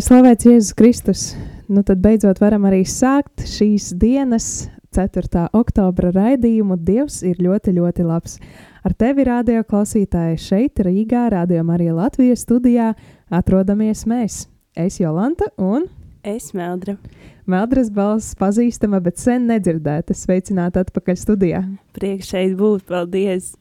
Lai 0.00 0.06
slavēts 0.06 0.46
Jēzus 0.46 0.72
Kristus, 0.72 1.22
nu 1.68 1.82
tad 1.84 1.98
beidzot 2.00 2.38
varam 2.40 2.62
arī 2.64 2.78
sākt 2.88 3.42
šīs 3.44 3.90
dienas, 4.00 4.70
4. 4.96 5.42
oktobra 5.52 6.08
raidījumu. 6.14 6.78
Dievs 6.80 7.18
ir 7.28 7.36
ļoti, 7.44 7.74
ļoti 7.76 8.06
labs. 8.08 8.38
Ar 8.80 8.94
tevi, 8.96 9.26
radio 9.28 9.60
klausītāji, 9.60 10.38
šeit, 10.40 10.80
Rīgā, 10.86 11.26
Radio 11.34 11.60
Marija 11.68 11.92
Latvijas 11.98 12.46
studijā, 12.46 12.94
atrodamies 13.28 14.06
mēs. 14.08 14.46
Es 14.72 14.96
Jolanta 15.02 15.50
un 15.60 15.84
Es 16.24 16.54
Meldra. 16.56 16.96
Meldras 17.44 17.92
balss 17.92 18.32
pazīstama, 18.40 19.02
bet 19.04 19.20
sen 19.20 19.50
nedzirdēta. 19.52 20.16
Sveicināta 20.16 20.80
atpakaļ 20.86 21.20
studijā. 21.26 21.60
Prieks 21.92 22.32
šeit 22.32 22.56
būt, 22.56 22.88
paldies! 22.88 23.52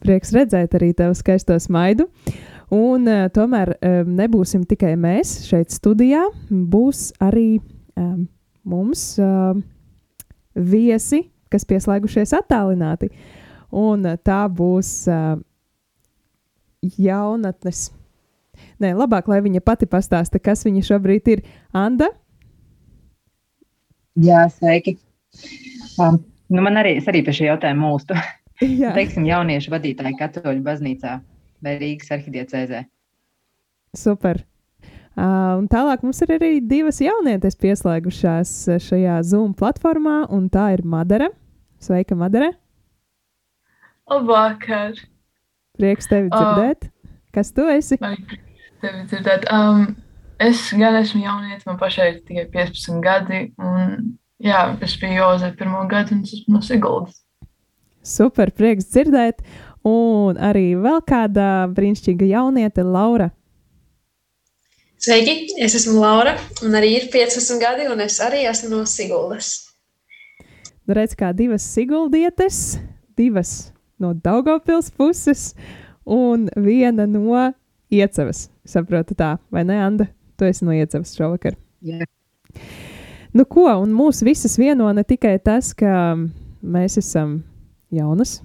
Prieks 0.00 0.32
redzēt 0.32 0.80
arī 0.80 0.94
tevu 0.96 1.20
skaisto 1.20 1.60
smaidu. 1.60 2.08
Un 2.74 3.08
uh, 3.10 3.26
tomēr 3.34 3.74
um, 3.76 4.14
nebūsim 4.20 4.64
tikai 4.68 4.94
mēs 5.00 5.40
šeit 5.48 5.74
studijā, 5.74 6.22
būs 6.50 7.10
arī 7.22 7.58
um, 7.98 8.28
mums 8.62 9.02
uh, 9.18 9.58
viesi, 10.54 11.24
kas 11.50 11.66
pieslēgušies 11.66 12.36
attālināti. 12.38 13.10
Un 13.74 14.06
uh, 14.06 14.18
tā 14.22 14.44
būs 14.46 14.92
uh, 15.10 15.34
jaunatnes. 16.94 17.88
Nē, 18.80 18.94
labāk, 18.94 19.26
lai 19.30 19.40
viņa 19.42 19.62
pati 19.64 19.88
pastāsta, 19.90 20.38
kas 20.38 20.66
viņa 20.66 20.84
šobrīd 20.92 21.30
ir. 21.32 21.46
Anda, 21.74 22.10
Jā, 24.18 24.44
sveiki. 24.50 24.96
Um, 26.00 26.18
nu 26.50 26.64
man 26.64 26.80
arī, 26.80 26.96
arī 27.08 27.22
pie 27.26 27.34
šī 27.36 27.46
jautājuma 27.46 27.86
mūstu. 27.92 28.16
Teiksim, 28.98 29.26
jauniešu 29.28 29.72
vadītāji 29.72 30.18
katoļu 30.18 30.64
baznīcā 30.66 31.20
vai 31.62 31.76
Rīgas 31.80 32.12
arhidiecēzē. 32.16 32.84
super. 33.96 34.44
Uh, 35.18 35.58
un 35.58 35.66
tālāk 35.68 36.04
mums 36.06 36.20
ir 36.22 36.30
arī 36.36 36.50
divas 36.64 37.00
jaunietes 37.02 37.58
pieslēgušās 37.58 38.50
uh, 38.70 38.78
šajā 38.80 39.18
Zoom 39.26 39.50
platformā, 39.58 40.22
un 40.30 40.46
tā 40.48 40.70
ir 40.76 40.84
Madara. 40.86 41.28
Sveika, 41.82 42.14
Madara! 42.16 42.52
Labvakar! 44.08 45.00
Prieks 45.76 46.08
tevi 46.10 46.30
dzirdēt. 46.30 46.88
Kas 47.34 47.52
tu 47.56 47.66
esi? 47.70 47.98
Tevi 48.00 49.02
dzirdēt? 49.10 49.48
Um, 49.52 49.96
es 50.42 50.62
gan 50.78 50.98
esmu 51.00 51.22
jaunieci, 51.24 51.66
man 51.68 51.78
pašai 51.80 52.08
ir 52.14 52.20
tikai 52.28 52.46
15 52.54 53.02
gadi. 53.04 53.42
Un, 53.58 54.14
jā, 54.42 54.62
es 54.82 54.96
biju 55.00 55.18
Joze 55.18 55.50
pirmo 55.58 55.84
gadu, 55.90 56.16
un 56.16 56.24
es 56.26 56.38
esmu 56.38 56.56
no 56.56 56.62
Siguldas. 56.64 57.20
Super, 58.06 58.54
prieks 58.56 58.88
dzirdēt. 58.94 59.42
Un 59.86 60.36
arī 60.36 60.74
vēl 60.76 61.00
kāda 61.08 61.68
brīnišķīga 61.72 62.26
jauniete, 62.34 62.84
Laura. 62.84 63.30
Sveiki, 65.00 65.54
es 65.64 65.74
esmu 65.78 65.96
Laura, 66.02 66.34
un 66.60 66.76
arī 66.76 66.90
ir 66.98 67.06
15 67.12 67.56
gadi, 67.62 67.86
un 67.88 68.02
es 68.04 68.18
arī 68.20 68.42
esmu 68.50 68.74
no 68.74 68.82
Siguldas. 68.84 69.54
Nu, 70.84 70.92
redz, 70.98 71.14
kā 71.16 71.30
divas 71.32 71.64
siguldietes, 71.64 72.76
divas 73.16 73.70
no 74.00 74.12
Daugavpils 74.12 74.90
puses 74.92 75.54
un 76.04 76.48
viena 76.56 77.06
no 77.08 77.46
Iecevas. 77.90 78.50
Saprotu 78.68 79.16
tā, 79.16 79.38
vai 79.48 79.64
ne, 79.64 79.80
Anda? 79.80 80.10
Tu 80.36 80.50
esi 80.50 80.68
no 80.68 80.76
Iecevas 80.76 81.16
šovakar. 81.16 81.56
Jā. 81.80 82.04
Nu, 83.32 83.46
ko, 83.46 83.70
un 83.80 83.92
mūs 83.94 84.20
visas 84.26 84.58
vieno 84.58 84.90
ne 84.92 85.04
tikai 85.06 85.38
tas, 85.40 85.72
ka 85.72 86.16
mēs 86.60 86.98
esam 87.00 87.38
jaunas, 87.94 88.40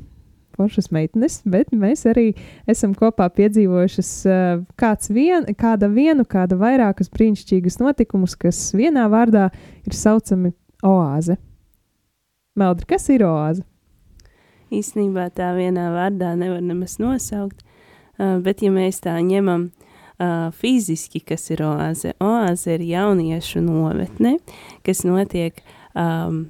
foršas 0.55 0.89
meitenes, 0.95 1.39
bet 1.45 1.73
mēs 1.75 2.05
arī 2.09 2.29
esam 2.71 2.95
kopā 2.97 3.27
piedzīvojušas 3.35 4.11
uh, 4.29 4.63
kāds 4.79 5.11
vien, 5.13 5.47
kāda 5.59 5.89
vienu, 5.91 6.25
kāda 6.27 6.57
vairākus 6.59 7.11
brīnišķīgus 7.13 7.79
notikumus, 7.81 8.37
kas 8.39 8.59
vienā 8.77 9.07
vārdā 9.11 9.49
ir 9.85 9.95
saucami 9.95 10.53
oāze. 10.85 11.37
Meldri, 12.55 12.87
kas 12.95 13.09
ir 13.11 13.25
oāze? 13.27 13.65
Īstenībā 14.73 15.27
tā 15.35 15.51
vienā 15.57 15.89
vārdā 15.93 16.33
nevar 16.39 16.63
nemaz 16.63 16.97
nosaukt, 17.03 17.61
uh, 17.61 18.37
bet 18.43 18.63
ja 18.65 18.71
mēs 18.73 19.03
tā 19.03 19.15
ņemam 19.19 19.69
uh, 19.69 20.49
fiziski, 20.55 21.21
kas 21.21 21.49
ir 21.53 21.63
oāze, 21.67 22.15
oāze 22.23 22.75
ir 22.77 22.85
jauniešu 22.87 23.63
novetne, 23.65 24.37
kas 24.87 25.03
notiek 25.07 25.61
um, 25.93 26.45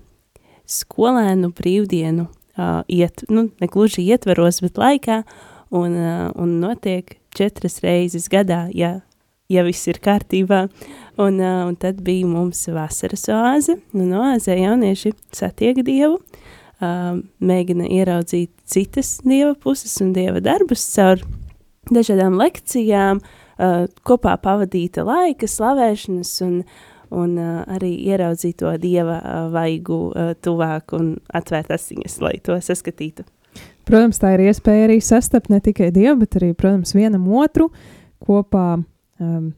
skolēnu 0.66 1.52
brīvdienu 1.56 2.28
uh, 2.58 2.82
iet, 2.88 3.26
nu, 3.30 3.50
ne 3.62 3.70
gluži 3.72 4.06
ietveros, 4.06 4.62
bet 4.66 4.80
laikā, 4.82 5.22
un, 5.76 5.96
uh, 6.00 6.30
un 6.40 6.58
notiek 6.62 7.18
četras 7.36 7.82
reizes 7.84 8.30
gadā, 8.32 8.66
ja, 8.76 9.00
ja 9.52 9.66
viss 9.68 9.88
ir 9.92 10.00
kārtībā. 10.04 10.66
Un, 11.22 11.40
uh, 11.40 11.64
un 11.70 11.78
tad 11.80 12.02
bija 12.06 12.28
mums 12.28 12.66
vasaras 12.72 13.28
oāze, 13.32 13.78
un 13.96 14.14
oāzē 14.20 14.58
jaunieši 14.60 15.14
satiek 15.36 15.80
Dievu, 15.86 16.20
uh, 16.20 17.22
mēģina 17.40 17.90
ieraudzīt 18.00 18.52
citas 18.68 19.18
Dieva 19.24 19.56
puses 19.56 19.96
un 20.04 20.14
Dieva 20.16 20.44
darbus 20.44 20.84
caur 20.96 21.24
dažādām 21.92 22.40
lekcijām, 22.42 23.22
uh, 23.22 23.86
kopā 24.08 24.36
pavadīta 24.44 25.06
laika, 25.08 25.48
slavēšanas 25.50 26.36
un, 26.46 26.60
un 27.14 27.38
uh, 27.38 27.62
arī 27.76 27.92
ieraudzīt 28.10 28.60
to 28.62 28.72
Dieva 28.82 29.20
uh, 29.20 29.46
vaigu 29.54 30.00
uh, 30.10 30.34
tuvāk 30.42 30.96
un 30.98 31.16
atvērt 31.34 31.74
asiņas, 31.76 32.20
lai 32.24 32.38
to 32.44 32.58
saskatītu. 32.58 33.28
Protams, 33.86 34.18
tā 34.20 34.34
ir 34.36 34.48
iespēja 34.48 34.88
arī 34.88 34.98
sastapt 35.04 35.52
ne 35.54 35.62
tikai 35.64 35.92
Dievu, 35.94 36.24
bet 36.24 36.40
arī, 36.40 36.54
protams, 36.58 36.96
vienam 36.98 37.28
otru 37.38 37.70
kopā 38.26 38.80
um, 38.82 39.52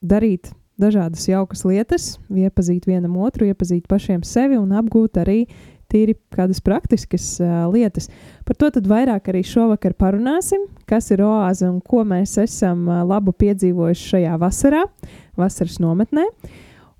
darīt 0.00 0.54
dažādas 0.80 1.28
jaukas 1.28 1.62
lietas, 1.68 2.14
iepazīt 2.32 2.88
vienam 2.88 3.18
otru, 3.22 3.46
iepazīt 3.46 3.86
pašiem 3.90 4.24
sevi 4.26 4.58
un 4.58 4.72
apgūt 4.74 5.20
arī 5.22 5.44
tīri 5.92 6.16
kādas 6.34 6.62
praktiskas 6.64 7.26
uh, 7.42 7.66
lietas. 7.70 8.08
Par 8.48 8.58
to 8.58 8.70
tad 8.74 8.88
vairāk 8.90 9.28
arī 9.30 9.44
šovakar 9.46 9.94
parunāsim, 9.98 10.64
kas 10.88 11.12
ir 11.14 11.22
oāze 11.26 11.68
un 11.68 11.78
ko 11.84 12.02
mēs 12.08 12.38
esam 12.42 12.88
uh, 12.88 13.02
labu 13.06 13.34
piedzīvojuši 13.36 14.08
šajā 14.14 14.40
vasarā, 14.40 14.82
vasaras 15.40 15.80
nometnē. 15.82 16.26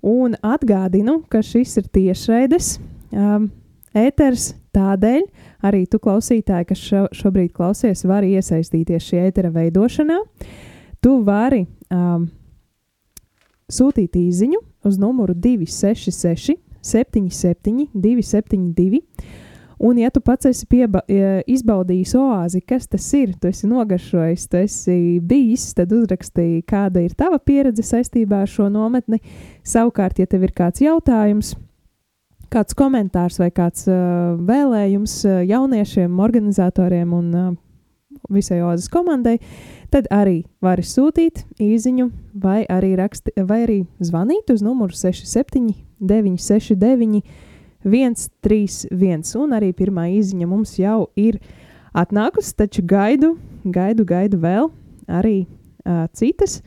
Un 0.05 0.35
atgādinu, 0.45 1.21
ka 1.31 1.41
šis 1.41 1.79
ir 1.81 1.87
tiešraides 1.95 2.75
um, 3.15 3.49
ēters, 3.97 4.51
tādēļ 4.75 5.23
arī 5.65 5.85
tu 5.89 5.99
klausītāji, 6.03 6.67
kas 6.69 6.81
šo, 6.83 7.05
šobrīd 7.15 7.53
klausies, 7.55 8.05
vari 8.05 8.35
iesaistīties 8.37 9.07
šī 9.09 9.23
ētera 9.29 9.49
veidošanā. 9.55 10.19
Tu 11.01 11.15
vari 11.25 11.63
um, 11.93 12.27
sūtīt 13.71 14.17
īsiņu 14.19 14.61
uz 14.85 14.99
numuru 15.01 15.33
266, 15.33 16.59
77, 16.85 17.89
272. 17.93 19.01
Un, 19.79 19.97
ja 19.99 20.09
tu 20.13 20.21
pats 20.23 20.47
esi 20.47 20.67
pieba, 20.69 21.01
e, 21.11 21.41
izbaudījis 21.51 22.15
oāzi, 22.19 22.61
kas 22.63 22.87
tas 22.87 23.05
ir, 23.17 23.33
tu 23.39 23.49
esi 23.51 23.67
nogaršojis, 23.67 24.47
tu 24.47 24.59
esi 24.61 24.97
bijis, 25.19 25.67
tad 25.75 25.91
uzrakstīji, 25.95 26.63
kāda 26.69 27.03
ir 27.03 27.15
tava 27.17 27.39
pieredze 27.43 27.83
saistībā 27.83 28.43
ar 28.45 28.51
šo 28.51 28.69
nometni. 28.71 29.19
Savukārt, 29.67 30.21
ja 30.21 30.29
tev 30.31 30.47
ir 30.47 30.55
kāds 30.55 30.83
jautājums, 30.83 31.53
kāds 32.53 32.77
komentārs 32.77 33.39
vai 33.41 33.51
kāds 33.51 33.87
uh, 33.89 34.35
vēlējums 34.47 35.19
uh, 35.27 35.39
jauniešiem, 35.43 36.19
organizatoriem 36.23 37.15
un 37.17 37.31
uh, 37.35 37.49
visai 38.31 38.61
oāzes 38.63 38.87
komandai, 38.91 39.37
tad 39.93 40.07
arī 40.13 40.43
vari 40.63 40.85
sūtīt 40.85 41.43
īsiņu 41.61 42.07
vai 42.41 42.63
arī, 42.71 42.93
raksti, 42.99 43.35
vai 43.47 43.63
arī 43.65 43.79
zvanīt 44.03 44.53
uz 44.53 44.63
numuru 44.65 44.95
67 44.95 45.73
969 45.99 47.21
131. 47.85 49.23
Un 49.39 49.55
arī 49.55 49.71
pirmā 49.77 50.09
īziņa 50.17 50.49
mums 50.49 50.75
jau 50.81 51.05
ir 51.15 51.39
atnākusi, 51.95 52.55
taču 52.57 52.83
gaidu, 52.85 53.35
gaidu, 53.63 54.05
gaidu 54.09 54.41
vēl 54.41 54.71
arī 55.07 55.45
uh, 55.45 56.05
citas. 56.17 56.59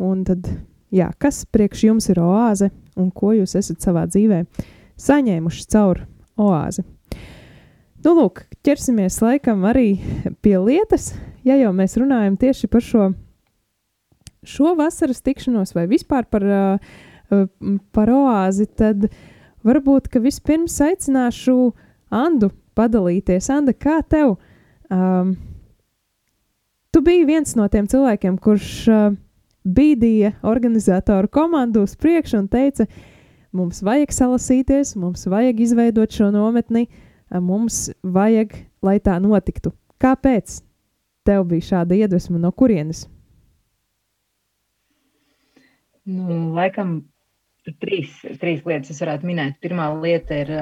Un 0.00 0.22
tad 0.24 0.46
jā, 0.94 1.10
kas 1.18 1.42
priekš 1.50 1.84
jums 1.90 2.08
ir 2.12 2.22
oāze 2.22 2.70
un 2.98 3.10
ko 3.14 3.34
jūs 3.36 3.56
esat 3.58 3.82
savā 3.82 4.06
dzīvē 4.10 4.44
saņēmuši 5.00 5.66
caur 5.72 6.04
oāzi. 6.40 6.84
Nu, 8.00 8.14
lūk, 8.16 8.46
ķersimies 8.64 9.18
laikam 9.20 9.66
arī 9.68 9.98
pie 10.44 10.56
lietas, 10.56 11.10
ja 11.44 11.58
jau 11.60 11.72
mēs 11.76 11.98
runājam 12.00 12.38
tieši 12.40 12.70
par 12.72 12.84
šo, 12.84 13.10
šo 14.40 14.72
vasaras 14.78 15.20
tikšanos 15.24 15.74
vai 15.76 15.84
vispār 15.90 16.24
par, 16.32 16.46
par 17.92 18.12
oāzi, 18.14 18.66
tad 18.72 19.10
varbūt, 19.66 20.10
vispirms 20.22 20.78
aicināšu 20.84 21.56
Andu 22.10 22.50
padalīties. 22.74 23.50
Anda, 23.52 23.74
kā 23.76 24.00
tev? 24.02 24.36
Um, 24.90 25.34
tu 26.90 27.02
biji 27.06 27.26
viens 27.28 27.54
no 27.58 27.68
tiem 27.70 27.86
cilvēkiem, 27.90 28.38
kurš 28.42 28.70
uh, 28.90 29.12
bīdīja 29.64 30.34
organizatoru 30.46 31.28
komandu 31.28 31.84
uz 31.84 31.94
priekšu 32.00 32.40
un 32.40 32.48
teica, 32.50 32.86
mums 33.52 33.82
vajag 33.84 34.12
salasīties, 34.14 34.96
mums 34.98 35.26
vajag 35.30 35.60
izveidot 35.66 36.12
šo 36.14 36.30
nometni, 36.34 36.88
mums 37.30 37.88
vajag, 38.02 38.56
lai 38.82 38.98
tā 39.04 39.18
notiktu. 39.22 39.74
Kāpēc 40.00 40.60
tev 41.28 41.44
bija 41.50 41.68
šāda 41.74 41.98
iedvesma 41.98 42.40
no 42.40 42.50
kurienes? 42.52 43.04
Nu, 46.08 46.54
laikam 46.56 47.02
tur 47.64 47.74
trīs, 47.82 48.12
trīs 48.40 48.62
lietas 48.66 48.92
es 48.94 49.00
varētu 49.02 49.28
minēt. 49.28 49.56
Pirmā 49.64 49.88
lieta 50.00 50.38
ir, 50.42 50.52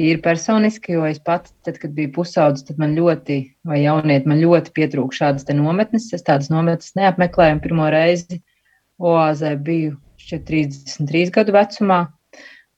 ir 0.00 0.20
personiski, 0.24 0.94
jo 0.96 1.06
es 1.08 1.20
pats, 1.22 1.54
tad, 1.66 1.80
kad 1.82 1.94
biju 1.96 2.12
pusaudzis, 2.18 2.66
tad 2.68 2.80
man 2.82 2.94
ļoti, 2.98 3.40
vai 3.68 3.82
jaunieti, 3.82 4.28
man 4.30 4.42
ļoti 4.42 4.74
pietrūka 4.76 5.20
šādas 5.22 5.48
nometnes. 5.54 6.10
Es 6.16 6.26
tādas 6.26 6.52
nometnes 6.52 6.94
neapmeklēju 6.98 7.62
pirmo 7.64 7.88
reizi. 7.94 8.42
Oāzē 8.98 9.54
biju 9.62 9.96
šķiet 10.18 10.46
33 10.48 11.34
gadu 11.34 11.54
vecumā. 11.54 12.04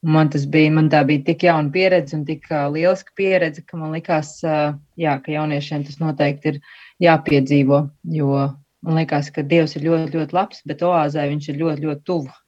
Man 0.00 0.30
tas 0.32 0.46
bija, 0.48 0.72
man 0.72 0.88
tā 0.88 1.02
bija 1.04 1.26
tik 1.26 1.42
jauna 1.44 1.68
pieredze 1.72 2.16
un 2.16 2.24
tik 2.24 2.46
lieliska 2.48 3.12
pieredze, 3.16 3.60
ka 3.68 3.76
man 3.76 3.92
likās, 3.92 4.38
jā, 4.40 5.16
ka 5.20 5.34
jauniešiem 5.34 5.84
tas 5.84 5.98
noteikti 6.00 6.54
ir 6.54 6.60
jāpiedzīvo, 7.04 7.82
jo 8.16 8.46
man 8.86 8.96
liekas, 8.96 9.28
ka 9.34 9.44
Dievs 9.44 9.76
ir 9.76 9.84
ļoti, 9.84 10.14
ļoti 10.16 10.36
labs, 10.36 10.62
bet 10.68 10.84
oāzē 10.86 11.26
viņš 11.28 11.50
ir 11.52 11.60
ļoti, 11.60 11.84
ļoti 11.84 12.06
tuvu. 12.08 12.39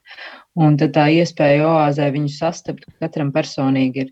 Un 0.60 0.76
tad 0.80 0.92
tā 0.96 1.06
iespēja 1.14 1.64
oāzē 1.68 2.10
viņu 2.12 2.32
sastapt 2.34 2.88
katram 3.00 3.32
personīgi 3.32 4.04
ir. 4.06 4.10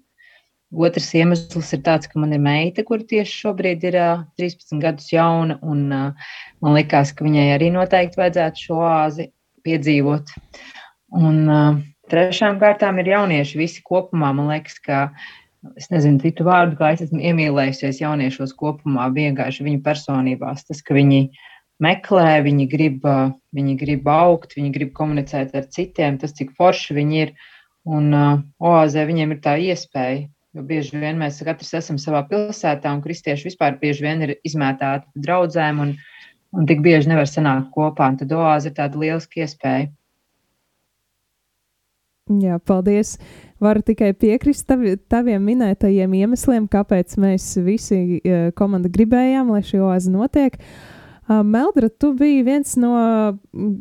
Otrs 0.71 1.09
iemesls 1.19 1.73
ir 1.75 1.81
tāds, 1.83 2.07
ka 2.07 2.21
man 2.23 2.31
ir 2.33 2.39
meita, 2.39 2.85
kur 2.87 3.03
tieši 3.03 3.41
šobrīd 3.43 3.83
ir 3.89 3.97
uh, 3.99 4.21
13 4.39 4.79
gadus 4.79 5.09
jauna, 5.11 5.59
un 5.67 5.81
uh, 5.91 6.35
man 6.63 6.77
liekas, 6.79 7.11
ka 7.11 7.27
viņai 7.27 7.49
arī 7.57 7.73
noteikti 7.75 8.21
vajadzētu 8.21 8.69
šo 8.69 8.79
oāzi 8.87 9.27
piedzīvot. 9.67 10.31
Un 11.19 11.41
uh, 11.51 11.81
Trešām 12.11 12.57
kārtām 12.59 12.99
ir 12.99 13.13
jaunieši 13.13 13.59
visi 13.61 13.83
kopumā. 13.87 14.33
Man 14.35 14.49
liekas, 14.51 14.81
ka 14.83 15.13
es 15.79 15.87
nezinu 15.93 16.19
citu 16.23 16.47
vārdu, 16.49 16.75
kā 16.81 16.95
es 16.97 17.05
esmu 17.05 17.21
iemīlējusies 17.31 18.01
jauniešos 18.01 18.55
kopumā, 18.59 19.07
vienkārši 19.15 19.67
viņu 19.69 19.83
personībās. 19.85 20.65
Tas, 20.67 20.81
ka 20.83 20.97
viņi 20.97 21.29
meklē, 21.83 22.41
viņi 22.45 22.67
grib, 22.71 23.07
viņi 23.57 23.77
grib 23.81 24.09
augt, 24.11 24.55
viņi 24.59 24.73
grib 24.75 24.93
komunicēt 24.97 25.55
ar 25.57 25.67
citiem, 25.73 26.19
tas, 26.21 26.35
cik 26.37 26.53
forši 26.59 26.97
viņi 26.99 27.23
ir. 27.25 27.33
Un 27.89 28.13
uh, 28.13 28.43
oāzē 28.61 29.07
viņiem 29.09 29.33
ir 29.33 29.39
tā 29.41 29.55
iespēja, 29.57 30.27
jo 30.53 30.65
bieži 30.69 30.99
vien 31.01 31.17
mēs 31.21 31.41
katrs 31.47 31.73
esam 31.79 31.97
savā 31.99 32.21
pilsētā, 32.29 32.93
un 32.93 33.01
kristieši 33.01 33.49
vispār 33.49 33.79
bieži 33.81 34.05
vien 34.05 34.27
ir 34.27 34.35
izmētāti 34.45 35.09
draudzēm, 35.25 35.81
un, 35.81 35.95
un 36.53 36.69
tik 36.69 36.85
bieži 36.85 37.09
nevar 37.09 37.31
sanākt 37.31 37.73
kopā. 37.73 38.11
Un 38.13 38.21
tad 38.21 38.37
oāze 38.37 38.69
ir 38.69 38.77
tāda 38.77 39.01
lieliska 39.01 39.47
iespēja. 39.47 39.89
Jā, 42.31 42.61
paldies. 42.63 43.17
Varu 43.65 43.81
tikai 43.83 44.13
piekrist 44.15 44.69
tavi, 44.69 44.93
taviem 45.11 45.43
minētajiem 45.43 46.13
iemesliem, 46.21 46.69
kāpēc 46.71 47.17
mēs 47.19 47.49
visi 47.65 48.21
komanda 48.61 48.93
gribējām, 48.93 49.51
lai 49.51 49.65
šī 49.67 49.81
oāze 49.89 50.13
notiek. 50.13 50.61
Uh, 50.61 51.00
Meldra, 51.31 51.87
tu 51.89 52.11
biji 52.19 52.43
viens 52.43 52.73
no 52.81 52.91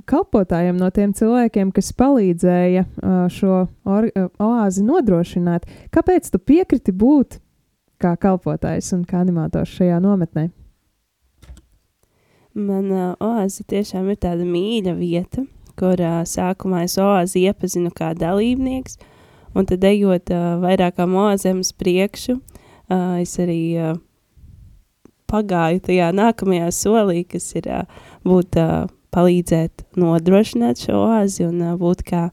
kalpotājiem, 0.10 0.78
no 0.78 0.92
tiem 0.94 1.16
cilvēkiem, 1.18 1.72
kas 1.74 1.90
palīdzēja 1.98 2.84
uh, 2.86 3.24
šo 3.34 3.63
uh, 3.66 4.10
oāzi 4.38 4.84
nodrošināt. 4.86 5.66
Kāpēc 5.90 6.30
tu 6.30 6.38
piekriti 6.38 6.94
būt 6.94 7.40
kā 8.00 8.13
kalpotājs 8.22 8.92
un 8.94 9.01
kā 9.10 9.24
animators 9.24 9.74
šajā 9.80 9.98
nometnē? 10.04 10.50
Man 12.54 12.92
uh, 12.94 13.16
oāze 13.18 13.66
tiešām 13.66 14.12
ir 14.13 14.19
tāda 14.22 14.45
mīļa 14.45 14.94
vieta, 15.00 15.45
kur 15.80 15.98
uh, 15.98 16.22
sākumā 16.30 16.84
es 16.86 17.00
oāzi 17.02 17.48
iepazinu 17.50 17.90
kā 17.95 18.12
dalībnieks, 18.18 19.00
un 19.57 19.66
tad 19.66 19.90
ejot 19.90 20.30
uh, 20.36 20.52
vairākām 20.62 21.18
oāzēm 21.18 21.66
uz 21.66 21.74
priekšu, 21.74 22.38
uh, 22.38 23.18
es 23.24 23.34
arī 23.42 23.62
uh, 23.74 23.98
pagāju 25.30 25.84
tajā 25.88 26.12
nākamajā 26.18 26.70
solī, 26.76 27.24
kas 27.30 27.52
ir 27.60 27.70
uh, 27.72 28.06
būt 28.28 28.60
uh, 28.60 28.90
palīdzēt 29.16 29.86
nodrošināt 30.00 30.86
šo 30.86 31.04
oāzi 31.06 31.48
un 31.48 31.62
uh, 31.64 31.78
būt 31.80 32.06
kā 32.10 32.28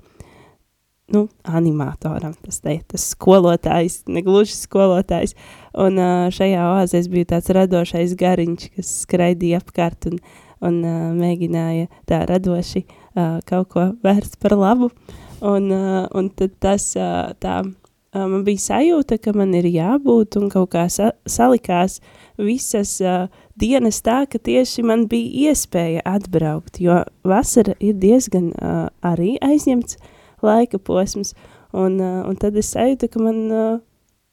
nu, 1.12 1.28
animatoram, 1.42 2.34
tas 2.42 2.58
te, 2.64 2.80
tas 2.90 3.04
skolotājs, 3.14 4.00
negluži 4.10 4.56
skolotājs. 4.58 5.36
Un 5.78 6.00
uh, 6.00 6.26
šajā 6.34 6.64
oāzē 6.72 7.00
es 7.02 7.10
biju 7.12 7.30
tāds 7.30 7.52
radošais 7.54 8.16
gariņš, 8.18 8.68
kas 8.74 8.92
skraidīja 9.04 9.60
apkārt 9.62 10.10
un, 10.10 10.18
un 10.66 10.80
uh, 10.82 10.98
mēģināja 11.16 11.88
tā 12.10 12.24
radoši 12.28 12.86
uh, 12.86 13.38
kaut 13.46 13.70
ko 13.74 13.88
vērst 14.04 14.40
par 14.42 14.56
labu. 14.58 14.90
Un, 15.44 15.70
uh, 15.70 16.06
un 16.16 16.30
tad 16.34 16.56
tas 16.64 16.88
uh, 16.98 17.30
tā, 17.42 17.60
uh, 17.62 18.26
man 18.26 18.42
bija 18.46 18.64
sajūta, 18.66 19.20
ka 19.22 19.36
man 19.36 19.54
ir 19.54 19.68
jābūt 19.70 20.40
un 20.40 20.50
kaut 20.50 20.72
kā 20.74 20.88
sa 20.90 21.12
salikās 21.28 22.00
visas 22.38 22.96
uh, 23.04 23.26
dienas 23.58 24.02
tā, 24.04 24.22
ka 24.30 24.38
tieši 24.38 24.84
man 24.86 25.06
bija 25.10 25.50
iespēja 25.50 26.04
atbraukt, 26.06 26.80
jo 26.82 27.02
vasara 27.26 27.76
ir 27.80 27.96
diezgan 28.02 28.52
uh, 28.54 28.88
arī 29.06 29.36
aizņemts 29.44 29.98
laika 30.44 30.78
posms, 30.78 31.34
un, 31.72 32.00
uh, 32.00 32.24
un 32.28 32.36
tad 32.40 32.56
es 32.60 32.72
sajūtu, 32.74 33.10
ka 33.12 33.22
man, 33.22 33.40
uh, 33.50 33.78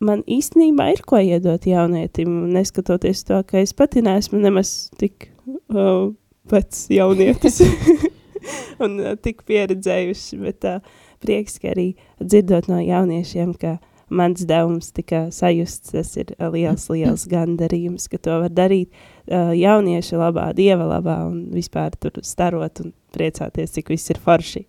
man 0.03 0.25
īstenībā 0.27 0.91
ir 0.93 1.05
ko 1.07 1.21
iedot 1.21 1.67
jaunietim, 1.67 2.43
neskatoties 2.53 3.23
to, 3.29 3.39
ka 3.47 3.61
es 3.63 3.75
pati 3.77 4.03
neesmu 4.05 4.41
nemaz 4.43 4.91
tik 4.99 5.29
uh, 5.71 6.11
vecs 6.51 6.87
jaunietis. 6.91 7.61
un 8.83 8.99
uh, 8.99 9.15
tik 9.19 9.43
pieredzējuši, 9.47 10.39
bet 10.43 10.67
uh, 10.67 10.79
prieks, 11.23 11.57
ka 11.61 11.71
arī 11.73 11.93
dzirdot 12.21 12.69
no 12.71 12.81
jauniešiem, 12.83 13.55
ka 13.59 13.77
mans 14.13 14.45
devums 14.47 14.91
tika 14.95 15.25
sajusts, 15.33 15.93
tas 15.93 16.13
ir 16.19 16.33
liels, 16.53 16.85
liels 16.93 17.25
gandarījums, 17.29 18.07
ka 18.11 18.19
to 18.21 18.37
var 18.45 18.53
darīt 18.53 18.89
uh, 18.91 19.53
jaunieša 19.57 20.19
labā, 20.19 20.49
dieva 20.57 20.87
labā 20.89 21.17
un 21.29 21.47
vispār 21.53 21.95
tur 21.99 22.21
starot 22.25 22.83
un 22.83 22.93
priecāties, 23.15 23.73
cik 23.77 23.93
viss 23.93 24.13
ir 24.13 24.21
forši. 24.21 24.65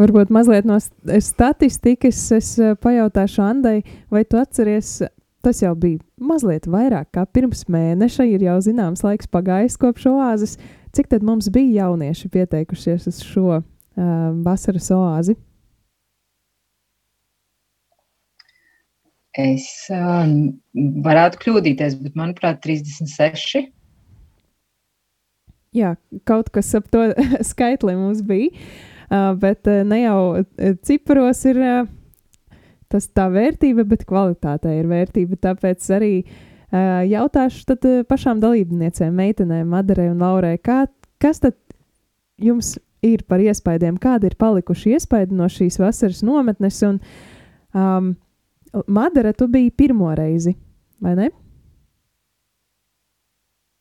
Varbūt 0.00 0.30
mazliet 0.32 0.64
no 0.64 0.78
statistikas 0.80 2.20
es 2.32 2.54
pajautāšu 2.80 3.42
Andai, 3.44 3.82
vai 4.10 4.22
tu 4.24 4.38
atceries, 4.40 5.02
tas 5.44 5.60
jau 5.60 5.74
bija 5.76 6.00
mazliet 6.16 6.64
vairāk 6.70 7.10
kā 7.12 7.26
pirms 7.28 7.66
mēneša, 7.68 8.24
ir 8.24 8.46
jau 8.46 8.56
zināms 8.64 9.04
laiks 9.04 9.28
pagājis 9.28 9.76
kopš 9.82 10.08
oāzes, 10.14 10.56
Cik 10.92 11.08
tad 11.08 11.22
mums 11.22 11.48
bija 11.48 11.86
jaunieši 11.86 12.28
pieteikušies 12.28 13.06
uz 13.08 13.22
šo 13.24 13.46
uh, 13.56 13.62
vasaras 14.44 14.90
oāzi? 14.92 15.38
Es 19.38 19.64
varētu 19.88 21.40
kļūdīties, 21.40 21.96
bet 22.02 22.16
manuprāt, 22.18 22.60
36. 22.64 23.70
Jā, 25.72 25.94
kaut 26.28 26.50
kas 26.52 26.74
ap 26.76 26.90
to 26.92 27.06
skaitli 27.52 27.96
mums 27.96 28.20
bija, 28.28 28.52
bet 29.40 29.68
ne 29.88 30.02
jau 30.02 30.20
ciparos 30.84 31.40
ir 31.48 31.62
tas 32.92 33.08
tā 33.16 33.30
vērtība, 33.32 33.86
bet 33.88 34.04
kvalitātē 34.08 34.76
ir 34.76 34.90
vērtība. 34.90 35.40
Tāpēc 35.48 35.88
arī 35.96 36.14
jautāšu 37.08 38.04
pašām 38.08 38.40
dalībniecēm, 38.40 39.16
meitenēm, 39.16 39.68
Madarei 39.72 40.10
un 40.12 40.20
Laurai, 40.20 40.58
kā, 40.60 40.84
kas 41.20 41.40
tad 41.40 41.56
jums 42.40 42.76
ir 43.02 43.24
par 43.28 43.42
iespaidiem, 43.42 43.96
kādi 44.00 44.30
ir 44.30 44.36
palikuši 44.38 44.96
iespaidi 44.96 45.36
no 45.36 45.48
šīs 45.50 45.80
vasaras 45.82 46.22
nometnes, 46.24 46.78
un 46.86 47.00
um, 47.74 48.12
Madara, 48.72 49.32
tu 49.32 49.46
biji 49.48 49.70
pirmo 49.70 50.14
reizi, 50.16 50.54
vai 51.00 51.12
ne? 51.18 51.28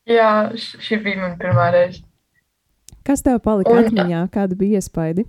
Jā, 0.09 0.51
šī 0.57 0.97
bija 1.03 1.21
mana 1.21 1.37
pirmā 1.39 1.69
reize. 1.71 2.01
Kas 3.07 3.23
tev 3.23 3.39
palika 3.45 3.71
un, 3.71 3.85
atmiņā, 3.85 4.25
kāda 4.33 4.57
bija 4.57 4.81
iespaidi? 4.81 5.25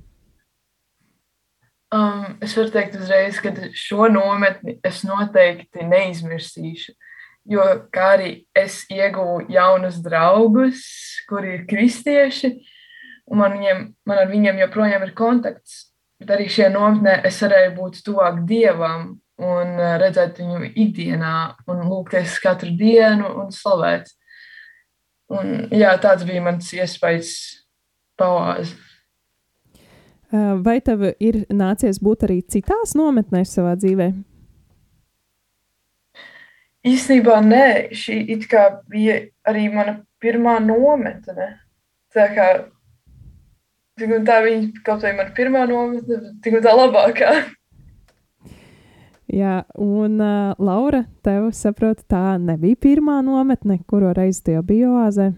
Um, 1.93 2.39
es 2.43 2.57
varu 2.57 2.73
teikt 2.73 2.99
uzreiz, 2.99 3.39
ka 3.45 3.53
šo 3.77 4.09
nometni 4.11 4.79
es 4.85 5.03
noteikti 5.07 5.87
neizmirsīšu. 5.87 6.97
Jo 7.53 7.65
kā 7.93 8.13
arī 8.17 8.31
es 8.57 8.83
ieguvu 8.91 9.47
jaunus 9.53 9.99
draugus, 10.03 10.83
kuri 11.29 11.59
ir 11.59 11.67
kristieši. 11.71 12.55
un 13.27 13.39
man, 13.39 13.53
viņiem, 13.53 13.83
man 14.07 14.19
ar 14.19 14.31
viņiem 14.31 14.59
joprojām 14.65 15.03
ir 15.07 15.15
kontakts. 15.15 15.93
Bet 16.19 16.31
arī 16.35 16.49
šajā 16.51 16.71
nometnē 16.75 17.21
es 17.27 17.39
varēju 17.43 17.75
būt 17.77 18.03
tuvāk 18.07 18.43
dievam 18.47 19.22
un 19.41 19.77
uh, 19.79 19.95
redzēt 20.03 20.41
viņu 20.41 20.73
ikdienā, 20.73 21.37
un 21.71 21.85
lūgties 21.89 22.39
katru 22.43 22.73
dienu 22.77 23.31
un 23.43 23.53
slavēt. 23.55 24.11
Un, 25.33 25.53
jā, 25.73 25.95
tāds 26.03 26.27
bija 26.29 26.43
mans 26.45 26.69
iespējas 26.77 27.31
pavāzi. 28.21 28.75
Uh, 30.33 30.59
vai 30.65 30.79
tev 30.85 31.05
ir 31.21 31.43
nācies 31.53 32.01
būt 32.01 32.27
arī 32.27 32.41
citās 32.49 32.95
nometnēs 32.97 33.53
savā 33.57 33.75
dzīvē? 33.81 34.13
Īstenībā 36.89 37.37
nē, 37.47 37.67
šī 37.95 38.25
bija 38.91 39.19
arī 39.47 39.69
mana 39.71 40.01
pirmā 40.23 40.57
nometne. 40.65 41.53
Tā 42.13 42.27
kā 42.35 42.47
tā 44.27 44.39
viņa 44.43 44.83
kaut 44.85 45.05
vai 45.05 45.13
mana 45.17 45.31
pirmā 45.37 45.67
nometne, 45.69 46.35
tik 46.43 46.59
un 46.59 46.65
tā 46.65 46.73
labākā. 46.75 47.33
Jā, 49.33 49.63
un 49.81 50.19
uh, 50.21 50.53
Laura, 50.61 51.07
tev 51.25 51.47
saprotu, 51.57 52.05
tā 52.05 52.37
nebija 52.37 52.77
pirmā 52.77 53.23
nometne, 53.25 53.79
kuru 53.89 54.11
reizi 54.13 54.43
tie 54.51 54.59
bija 54.61 54.91
oāzē. 54.93 55.31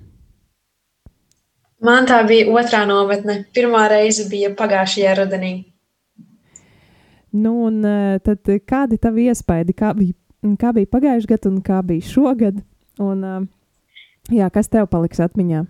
Man 1.84 2.08
tā 2.08 2.18
bija 2.26 2.48
otrā 2.50 2.82
nometne. 2.88 3.44
Pirmā 3.54 3.84
reize 3.92 4.24
bija 4.30 4.50
pagājušajā 4.56 5.14
rudenī. 5.20 5.52
Nu, 7.34 7.52
un 7.68 7.82
tad 8.24 8.50
kādi 8.66 8.98
tavi 9.02 9.28
iespaidi, 9.28 9.74
kā 9.76 9.90
bija, 9.98 10.14
kā 10.58 10.72
bija 10.74 10.90
pagājušajā 10.90 11.30
gadā 11.34 11.50
un 11.50 11.60
kā 11.66 11.80
bija 11.84 12.06
šogad? 12.08 12.62
Un, 13.02 13.22
uh, 13.26 13.44
jā, 14.32 14.48
kas 14.54 14.70
tev 14.72 14.88
paliks 14.90 15.22
atmiņā? 15.22 15.64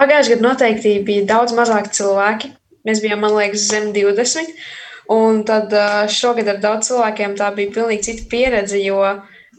Pagājušajā 0.00 0.38
gadā 0.38 0.48
noteikti 0.48 0.96
bija 1.06 1.28
daudz 1.30 1.54
mazāk 1.58 1.92
cilvēki. 1.94 2.54
Mēs 2.86 3.02
bijām, 3.04 3.22
man 3.22 3.34
liekas, 3.34 3.68
zem 3.68 3.90
20. 3.94 4.50
Un 5.12 5.44
tad 5.46 5.70
šogad 6.10 6.48
ar 6.50 6.60
daudz 6.62 6.90
cilvēkiem 6.90 7.36
tā 7.38 7.52
bija 7.54 7.74
pilnīgi 7.78 8.08
cita 8.08 8.28
pieredze, 8.30 8.78
jo 8.82 9.02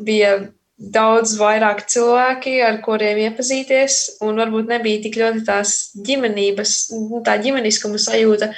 bija 0.04 0.38
daudz 0.77 1.38
vairāk 1.39 1.86
cilvēki, 1.89 2.60
ar 2.62 2.82
kuriem 2.86 3.24
iepazīties, 3.25 4.22
un 4.25 4.38
varbūt 4.44 4.70
nebija 4.70 5.01
tik 5.06 5.18
ļoti 5.18 5.46
tās 5.48 5.77
ģimenības, 6.06 6.74
nu, 6.94 7.22
tā 7.25 7.39
ģimeniskuma 7.42 7.98
sajūta, 8.01 8.51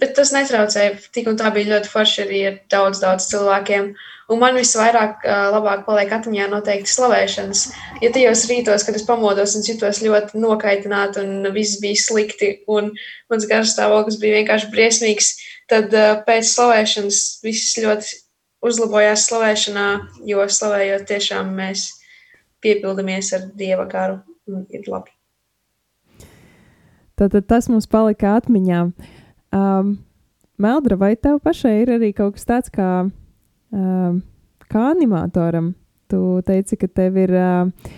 bet 0.00 0.14
tas 0.16 0.32
netraucēja. 0.32 0.94
Tik 1.12 1.28
un 1.32 1.36
tā 1.40 1.50
bija 1.52 1.74
ļoti 1.74 1.92
forši 1.92 2.22
arī 2.24 2.44
ar 2.50 2.60
daudz, 2.72 3.02
daudz 3.04 3.28
cilvēkiem. 3.32 3.90
Un 4.32 4.40
man 4.42 4.56
visvairāk 4.58 5.22
labāk 5.54 5.84
paliek 5.86 6.10
atmiņā 6.16 6.48
noteikti 6.50 6.90
slavēšanas. 6.90 7.60
Ja 8.02 8.10
tajos 8.14 8.42
rītos, 8.50 8.82
kad 8.86 8.96
es 8.98 9.04
pamodos 9.06 9.54
un 9.54 9.62
jutos 9.66 10.00
ļoti 10.02 10.40
nokaitināta 10.42 11.22
un 11.22 11.46
viss 11.54 11.78
bija 11.82 12.00
slikti 12.00 12.56
un 12.66 12.90
mans 13.30 13.46
garstāvoklis 13.46 14.18
bija 14.22 14.40
vienkārši 14.40 14.72
briesmīgs, 14.72 15.30
tad 15.70 15.92
uh, 15.94 16.14
pēc 16.26 16.48
slavēšanas 16.52 17.20
viss 17.44 17.76
ļoti 17.82 18.22
uzlabojās 18.66 19.26
slavēšanā, 19.28 19.86
jo 20.26 20.46
slavējot 20.48 21.06
tiešām 21.10 21.52
mēs 21.56 21.88
piepildamies 22.64 23.32
ar 23.36 23.46
Dieva 23.58 23.86
garu 23.90 24.20
un 24.50 24.64
ir 24.74 24.86
labi. 24.90 25.12
Tad 27.16 27.36
tas 27.48 27.70
mums 27.72 27.88
palika 27.88 28.36
atmiņā. 28.36 28.82
Um, 29.56 29.96
Meldra, 30.60 30.96
vai 30.96 31.14
tev 31.20 31.38
pašai 31.44 31.82
ir 31.82 31.92
arī 31.96 32.10
kaut 32.16 32.36
kas 32.36 32.48
tāds 32.48 32.72
kā, 32.72 33.06
um, 33.76 34.20
kā 34.72 34.84
animatoram? 34.92 35.74
Tu 36.08 36.20
teici, 36.46 36.78
ka 36.80 36.88
tev 36.88 37.16
ir, 37.20 37.32
uh, 37.36 37.96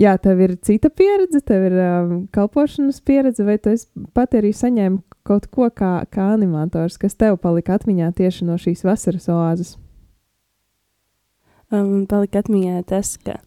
jā, 0.00 0.16
tev 0.22 0.40
ir 0.44 0.56
cita 0.64 0.90
pieredze, 0.92 1.42
tev 1.46 1.68
ir 1.68 1.76
um, 1.84 2.16
kalpošanas 2.34 3.00
pieredze, 3.04 3.44
vai 3.46 3.58
tu 3.62 3.74
pati 4.16 4.40
arī 4.40 4.52
saņēmi 4.56 5.00
kaut 5.28 5.50
ko 5.52 5.68
kā, 5.70 5.92
kā 6.10 6.32
animators, 6.34 6.98
kas 7.00 7.18
tev 7.18 7.38
palika 7.42 7.76
atmiņā 7.78 8.10
tieši 8.18 8.48
no 8.48 8.56
šīs 8.60 8.84
vasaras 8.88 9.28
oāzes? 9.30 9.76
Man 11.70 11.86
um, 11.86 12.06
palika 12.10 12.42
atmiņā 12.42 12.82
tas, 12.90 13.14
ka 13.20 13.38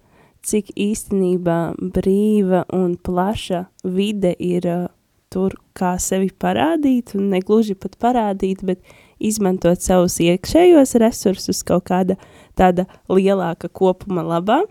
cik 0.43 0.73
īstenībā 0.79 1.75
brīva 1.95 2.63
un 2.75 2.95
plaša 2.95 3.65
vide 3.83 4.35
ir 4.39 4.67
uh, 4.69 4.85
tur, 5.33 5.55
kā 5.73 5.95
sevi 6.01 6.29
parādīt, 6.29 7.15
un 7.17 7.31
ne 7.33 7.41
gluži 7.43 7.75
pat 7.79 7.97
parādīt, 8.01 8.61
bet 8.67 8.83
izmantot 9.23 9.81
savus 9.81 10.19
iekšējos 10.21 10.95
resursus 11.01 11.63
kaut 11.65 11.87
kāda 11.89 12.19
tāda 12.59 12.85
lielāka 13.09 13.71
kopuma 13.71 14.25
labā. 14.25 14.61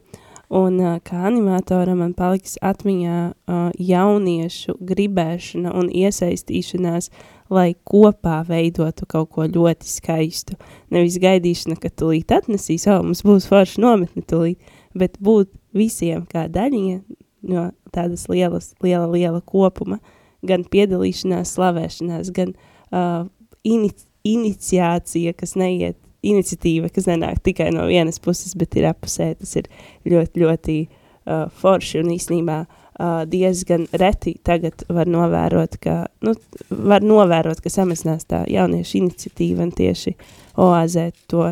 Un 0.53 0.77
uh, 0.83 0.99
kā 1.01 1.23
animatoram 1.31 2.03
man 2.03 2.13
paliks 2.17 2.59
atmiņā 2.61 3.19
uh, 3.33 3.71
jauniešu 3.81 4.75
gribēšana 4.85 5.73
un 5.79 5.89
iesaistīšanās, 5.89 7.09
lai 7.53 7.73
kopā 7.89 8.43
veidotu 8.49 9.09
kaut 9.09 9.31
ko 9.33 9.47
ļoti 9.49 9.89
skaistu. 9.89 10.59
Nevis 10.93 11.17
gaidīšana, 11.23 11.79
ka 11.81 11.89
tulīt 11.89 12.33
atnesīs, 12.37 12.85
o, 12.89 12.99
mums 13.05 13.25
būs 13.25 13.49
forši 13.49 13.81
nometni 13.81 14.25
tulīt, 14.29 14.73
bet 14.97 15.17
būt 15.25 15.53
visiem 15.77 16.27
kā 16.29 16.45
daļiņa 16.53 17.01
no 17.49 17.71
tādas 17.93 18.29
lielas, 18.29 18.73
liela, 18.85 19.09
liela 19.09 19.41
kopuma, 19.41 20.03
gan 20.45 20.69
piedalīšanās, 20.69 21.57
slavēšanās, 21.57 22.33
gan 22.37 22.53
uh, 22.93 23.29
inici 23.65 24.09
iniciācija, 24.23 25.33
kas 25.35 25.57
neiet 25.59 25.99
iniciatīva, 26.23 26.91
kas 26.93 27.09
nenāk 27.11 27.43
tikai 27.45 27.71
no 27.75 27.87
vienas 27.91 28.21
puses, 28.23 28.55
bet 28.59 28.77
ir 28.79 28.87
apusē. 28.91 29.33
Tas 29.41 29.57
ir 29.59 29.69
ļoti, 30.09 30.43
ļoti 30.45 30.77
uh, 30.87 31.49
forši 31.63 32.03
un 32.03 32.13
īstenībā 32.15 32.59
uh, 32.63 33.23
diezgan 33.29 33.89
reti 33.99 34.37
tagad 34.47 34.87
var 34.93 35.11
novērot, 35.11 35.79
ka, 35.83 35.97
nu, 36.27 36.37
var 36.71 37.05
novērot, 37.07 37.63
ka 37.63 37.73
samazinās 37.73 38.29
tā 38.31 38.45
jauniešu 38.51 39.01
iniciatīva 39.03 39.67
un 39.67 39.75
tieši 39.77 40.15
oāzē 40.63 41.11
to 41.31 41.51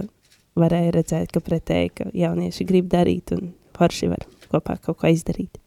varēja 0.60 0.94
redzēt, 0.98 1.32
ka 1.34 1.42
pretēji, 1.42 1.94
ka 1.96 2.10
jaunieši 2.14 2.68
grib 2.68 2.90
darīt 2.92 3.34
un 3.36 3.52
forši 3.78 4.12
var 4.12 4.26
kopā 4.50 4.78
kaut 4.82 5.00
ko 5.02 5.10
izdarīt. 5.10 5.58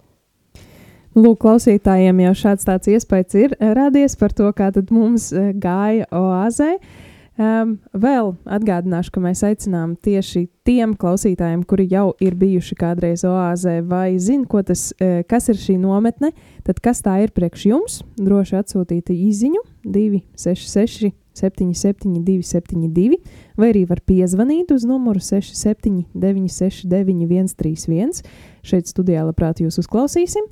Lūk, 1.13 1.43
klausītājiem 1.43 2.23
jau 2.23 2.33
šāds 2.33 2.65
tāds 2.65 2.89
iespējas 2.89 3.35
ir 3.37 3.51
radies 3.77 4.15
par 4.17 4.33
to, 4.33 4.47
kā 4.57 4.71
tad 4.73 4.89
mums 4.93 5.27
gāja 5.61 6.07
oāzē. 6.09 6.71
Uh, 6.79 7.11
Um, 7.33 7.79
vēl 7.97 8.35
atgādināšu, 8.45 9.09
ka 9.15 9.21
mēs 9.23 9.39
aicinām 9.47 9.95
tieši 10.05 10.43
tiem 10.67 10.91
klausītājiem, 10.93 11.63
kuri 11.65 11.87
jau 11.89 12.11
ir 12.21 12.35
bijuši 12.37 12.75
kādreiz 12.77 13.23
oāzē, 13.25 13.79
vai 13.89 14.19
zina, 14.21 14.45
tas, 14.61 14.91
e, 15.01 15.23
kas 15.25 15.49
ir 15.49 15.57
šī 15.57 15.79
nometne, 15.81 16.29
tad 16.61 16.77
kas 16.77 17.01
tā 17.01 17.15
ir 17.23 17.33
priekš 17.33 17.65
jums. 17.71 17.95
Droši 18.21 18.59
atsūtīt 18.59 19.09
īsiņu 19.09 19.63
266, 19.81 21.09
77, 21.33 22.21
272, 22.21 23.17
vai 23.57 23.71
arī 23.73 23.87
var 23.89 24.03
piezvanīt 24.05 24.69
uz 24.75 24.85
numuru 24.85 25.17
67, 25.17 26.05
969, 26.13 27.49
131. 27.57 28.21
Šeit 28.61 28.93
studijā 28.93 29.25
labprāt 29.25 29.65
jūs 29.65 29.81
uzklausīsim, 29.81 30.45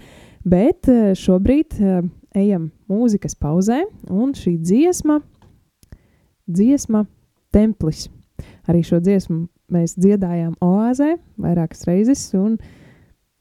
bet 0.50 0.90
e, 0.90 1.14
šobrīd 1.14 1.78
e, 1.78 2.02
ejam 2.42 2.72
mūzikas 2.90 3.38
pauzē, 3.38 3.84
un 4.10 4.34
šī 4.34 4.58
dziesma 4.58 5.22
dziesma 6.53 7.05
Templis. 7.51 8.08
Arī 8.70 8.84
šo 8.86 9.01
dziesmu 9.03 9.46
mēs 9.72 9.96
dziedājām 10.00 10.55
oāzē 10.63 11.15
vairākas 11.41 11.86
reizes, 11.88 12.24
un 12.38 12.58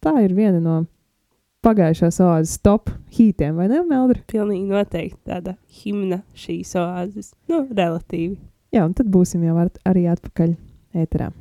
tā 0.02 0.16
ir 0.24 0.34
viena 0.36 0.60
no 0.62 0.76
pagājušās 1.64 2.20
oāzes 2.24 2.60
top 2.64 2.92
hītiem, 3.16 3.56
vai 3.58 3.68
ne, 3.72 3.82
Meldri? 3.88 4.22
Pilnīgi 4.30 4.70
noteikti 4.70 5.20
tāda 5.28 5.56
himna 5.82 6.22
šīs 6.38 6.74
oāzes, 6.80 7.34
nu, 7.50 7.66
relatīvi. 7.68 8.38
Jā, 8.74 8.86
un 8.86 8.94
tad 8.96 9.10
būsim 9.12 9.44
jau 9.46 9.58
ar, 9.60 9.72
arī 9.90 10.06
atpakaļ 10.12 10.54
ēterā. 11.04 11.32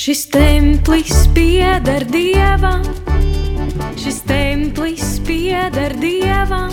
Šis 0.00 0.22
templis 0.32 1.26
pieder 1.34 2.06
dievam, 2.08 2.80
šis 4.00 4.22
templis 4.24 5.18
pieder 5.26 5.92
dievam, 6.00 6.72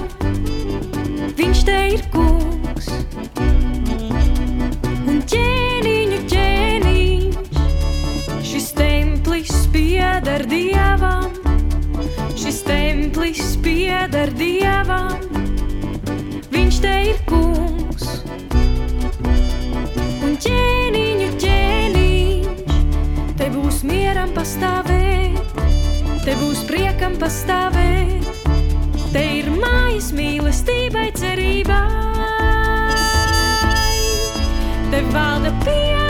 viņš 1.36 1.64
te 1.68 1.76
ir 1.98 2.06
kungs. 2.14 2.88
Un 5.12 5.20
ķēniņu 5.34 6.22
ķēniņš, 6.32 7.60
šis 8.48 8.70
templis 8.80 9.56
pieder 9.76 10.48
dievam, 10.48 11.28
šis 12.32 12.62
templis 12.64 13.58
pieder 13.60 14.32
dievam, 14.40 15.20
viņš 16.56 16.80
te 16.80 16.96
ir 17.12 17.20
kungs. 17.28 17.77
Mieram 24.18 24.32
pastāvēt, 24.34 25.60
te 26.26 26.34
būs 26.40 26.64
priekam 26.66 27.14
pastāvēt, 27.22 28.26
te 29.14 29.22
ir 29.44 29.52
mājas 29.54 30.10
mīlestībai, 30.18 31.12
cerībai. 31.14 31.86
Te 34.90 35.04
valda 35.14 35.54
piedošana 35.62 36.07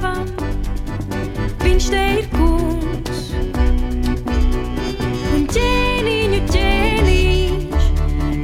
Dievam, 0.00 0.28
Viņš 1.60 1.86
te 1.92 1.98
ir 2.16 2.28
kungs. 2.32 3.18
Un 5.36 5.42
ķēniņu 5.52 6.38
ķēniņš, 6.48 7.88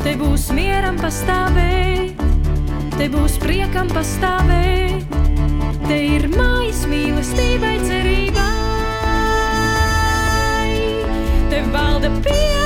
te 0.04 0.12
būs 0.20 0.44
mieram 0.58 1.00
pastāvēt, 1.00 2.20
te 2.98 3.08
būs 3.14 3.38
priekam 3.40 3.88
pastāvēt, 3.88 5.16
te 5.86 5.96
ir 6.18 6.28
mājas 6.36 6.84
mīlestībai 6.92 7.78
cerībai, 7.88 8.52
te 11.48 11.64
valda 11.72 12.12
piedošana 12.20 12.65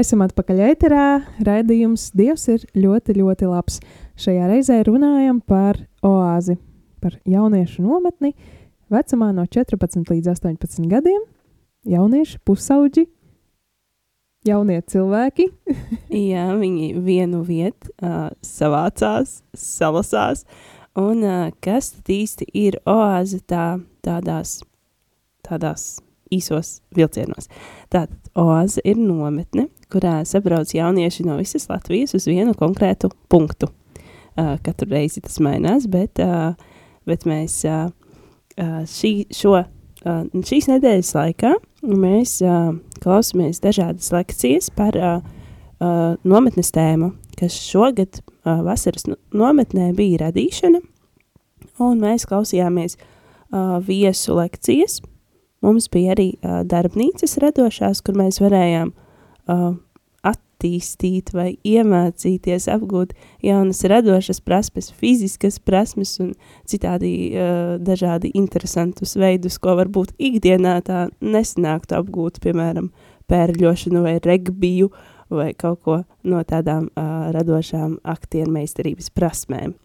Esam 0.00 0.22
atpakaļ 0.24 0.60
ēterā. 0.64 1.06
Raidījums 1.44 2.06
Dievs 2.16 2.46
ir 2.48 2.62
ļoti, 2.78 3.18
ļoti 3.18 3.48
labs. 3.50 3.80
Šajā 4.20 4.46
reizē 4.48 4.78
runājam 4.86 5.42
par 5.44 5.76
oāzi, 6.06 6.54
par 7.04 7.18
jauniešu 7.28 7.84
nometni 7.84 8.30
vecumā 8.92 9.28
no 9.36 9.44
14 9.44 10.08
līdz 10.08 10.30
18 10.32 10.88
gadiem. 10.88 11.20
Jaunieši, 11.90 12.40
pusauģi, 12.48 13.04
jaunie 14.48 14.78
cilvēki. 14.88 15.50
Jā, 16.30 16.46
viņi 16.56 16.92
vienu 17.04 17.42
vietu 17.44 17.92
uh, 18.00 18.30
savācās, 18.46 19.40
salasās. 19.52 20.46
Un 20.96 21.26
uh, 21.26 21.50
kas 21.60 21.92
tad 21.98 22.14
īsti 22.16 22.48
ir 22.56 22.80
oāze 22.88 23.42
tā, 23.44 23.74
tādās, 24.06 24.62
tādās 25.44 25.90
īsos 26.32 26.78
vilcienos? 26.96 27.52
Tātad 27.92 28.19
oāze 28.38 28.82
ir 28.84 28.98
nometne, 29.00 29.68
kurā 29.90 30.20
sabrauc 30.28 30.70
jaunieši 30.74 31.26
no 31.26 31.36
visas 31.40 31.68
Latvijas 31.70 32.14
uz 32.14 32.28
vienu 32.30 32.54
konkrētu 32.58 33.10
punktu. 33.30 33.70
Uh, 34.38 34.54
katru 34.62 34.88
reizi 34.92 35.22
tas 35.24 35.40
mainās, 35.42 35.88
bet, 35.90 36.20
uh, 36.22 36.54
bet 37.08 37.26
mēs 37.28 37.58
uh, 37.66 37.90
šī, 38.88 39.12
šo, 39.34 39.56
uh, 39.58 40.22
šīs 40.46 40.70
nedēļas 40.70 41.12
laikā 41.16 41.52
mēs 41.82 42.38
uh, 42.46 42.70
klausāmies 43.02 43.60
dažādas 43.64 44.12
lekcijas 44.14 44.70
par 44.76 44.96
uh, 44.96 45.18
uh, 45.80 46.14
nometnes 46.22 46.72
tēmu, 46.76 47.12
kas 47.40 47.58
šogad 47.58 48.20
uh, 48.22 48.60
vasaras 48.66 49.08
no- 49.10 49.18
nometnē 49.34 49.90
bija 49.98 50.26
radīšana, 50.28 50.80
un 51.82 52.02
mēs 52.02 52.28
klausījāmies 52.30 52.96
uh, 52.96 53.78
viesu 53.84 54.38
lekcijas. 54.38 55.00
Mums 55.60 55.90
bija 55.92 56.14
arī 56.14 56.32
uh, 56.40 56.62
darbnīcas 56.64 57.36
radošās, 57.42 58.00
kur 58.04 58.16
mēs 58.16 58.40
varējām 58.40 58.94
uh, 58.94 59.74
attīstīt 60.24 61.34
vai 61.36 61.50
iemācīties, 61.68 62.68
apgūt 62.72 63.12
jaunas 63.44 63.82
radošas 63.92 64.40
prasmes, 64.44 64.88
fiziskas 64.96 65.60
prasmes 65.60 66.14
un 66.24 66.32
citādi 66.68 67.12
uh, 67.34 67.76
dažādi 67.76 68.32
interesantus 68.40 69.16
veidus, 69.20 69.60
ko 69.60 69.76
varbūt 69.82 70.16
ikdienā 70.16 70.78
tā 70.88 71.06
nesanāktu 71.20 71.98
apgūt, 72.00 72.40
piemēram, 72.44 72.88
pērļošanu 73.30 74.04
vai 74.08 74.18
regbiju 74.24 74.90
vai 75.30 75.52
kaut 75.54 75.84
ko 75.84 76.02
no 76.26 76.40
tādām 76.42 76.88
uh, 76.88 77.28
radošām 77.36 78.00
aktieru 78.08 78.50
meistarības 78.56 79.12
prasmēm. 79.12 79.76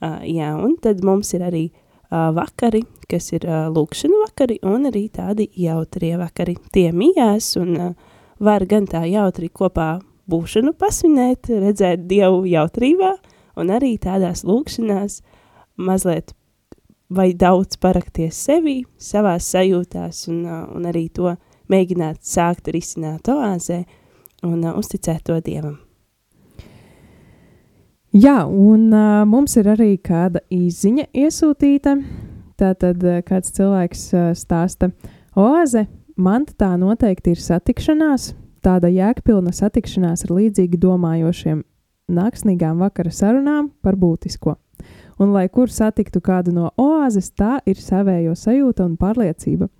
Uh, 0.00 0.20
jā, 0.28 0.52
un 0.60 0.76
tad 0.80 1.00
mums 1.04 1.32
ir 1.36 1.48
arī 1.48 1.70
uh, 1.70 1.89
vakari, 2.10 2.82
kas 3.10 3.30
ir 3.34 3.46
lūkšana 3.74 4.24
vakari, 4.24 4.58
un 4.66 4.88
arī 4.90 5.06
tādi 5.14 5.48
jautrie 5.58 6.16
vakari. 6.20 6.56
Tie 6.74 6.90
mijās, 6.92 7.54
un 7.60 7.94
var 8.40 8.66
gan 8.66 8.86
tā 8.90 9.04
jautri 9.10 9.50
kopā 9.52 9.98
būšanu 10.30 10.74
pasvinēt, 10.78 11.50
redzēt 11.50 12.06
Dievu 12.10 12.44
jautrībā, 12.50 13.14
un 13.60 13.72
arī 13.74 13.96
tādās 14.00 14.44
lūkšanās 14.46 15.20
mazliet 15.80 16.34
vai 17.10 17.32
daudz 17.34 17.78
parakties 17.82 18.38
sevi, 18.46 18.80
savās 18.98 19.50
sajūtās, 19.50 20.26
un, 20.30 20.44
un 20.46 20.86
arī 20.86 21.08
to 21.14 21.34
mēģināt 21.70 22.22
sākt 22.26 22.70
risināt 22.70 23.30
oāzē 23.30 23.82
un 24.46 24.66
uzticēt 24.70 25.26
to 25.26 25.40
Dievam. 25.44 25.89
Jā, 28.10 28.40
un 28.42 28.88
uh, 28.90 29.22
mums 29.22 29.52
ir 29.54 29.68
arī 29.70 29.92
kāda 30.02 30.40
īziņa 30.50 31.04
iesūtīta. 31.14 31.92
Tātad 32.58 33.04
kāds 33.22 33.52
cilvēks 33.54 34.02
uh, 34.16 34.24
stāsta, 34.34 34.88
oāze, 35.38 35.84
man 36.18 36.42
tā 36.58 36.72
noteikti 36.74 37.36
ir 37.36 37.44
satikšanās, 37.44 38.32
tāda 38.66 38.90
jēgpilna 38.90 39.54
satikšanās 39.54 40.26
ar 40.26 40.34
līdzīgi 40.40 40.80
domājošiem, 40.82 41.62
nāksnīgām 42.10 42.82
vakara 42.82 43.14
sarunām 43.14 43.70
par 43.78 43.94
būtisko. 43.94 44.56
Un, 45.22 45.30
lai 45.30 45.46
kur 45.46 45.70
satiktu 45.70 46.18
kādu 46.18 46.50
no 46.56 46.74
oāzes, 46.82 47.30
tā 47.30 47.60
ir 47.62 47.78
savējo 47.78 48.34
sajūta 48.34 48.90
un 48.90 48.98
pārliecība. 48.98 49.70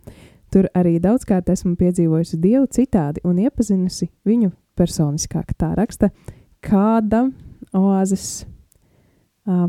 Tur 0.55 0.71
arī 0.71 1.01
daudzkārt 1.03 1.51
esmu 1.51 1.75
piedzīvojusi 1.83 2.39
Dievu 2.39 2.71
citādi 2.71 3.27
un 3.27 3.43
iepazinusi 3.43 4.13
viņu 4.23 4.55
personiskāk. 4.79 5.57
Tā 5.59 5.75
raksta 5.75 6.15
kāda 6.63 7.27
oāzes. 7.77 8.45
Uh, 9.49 9.69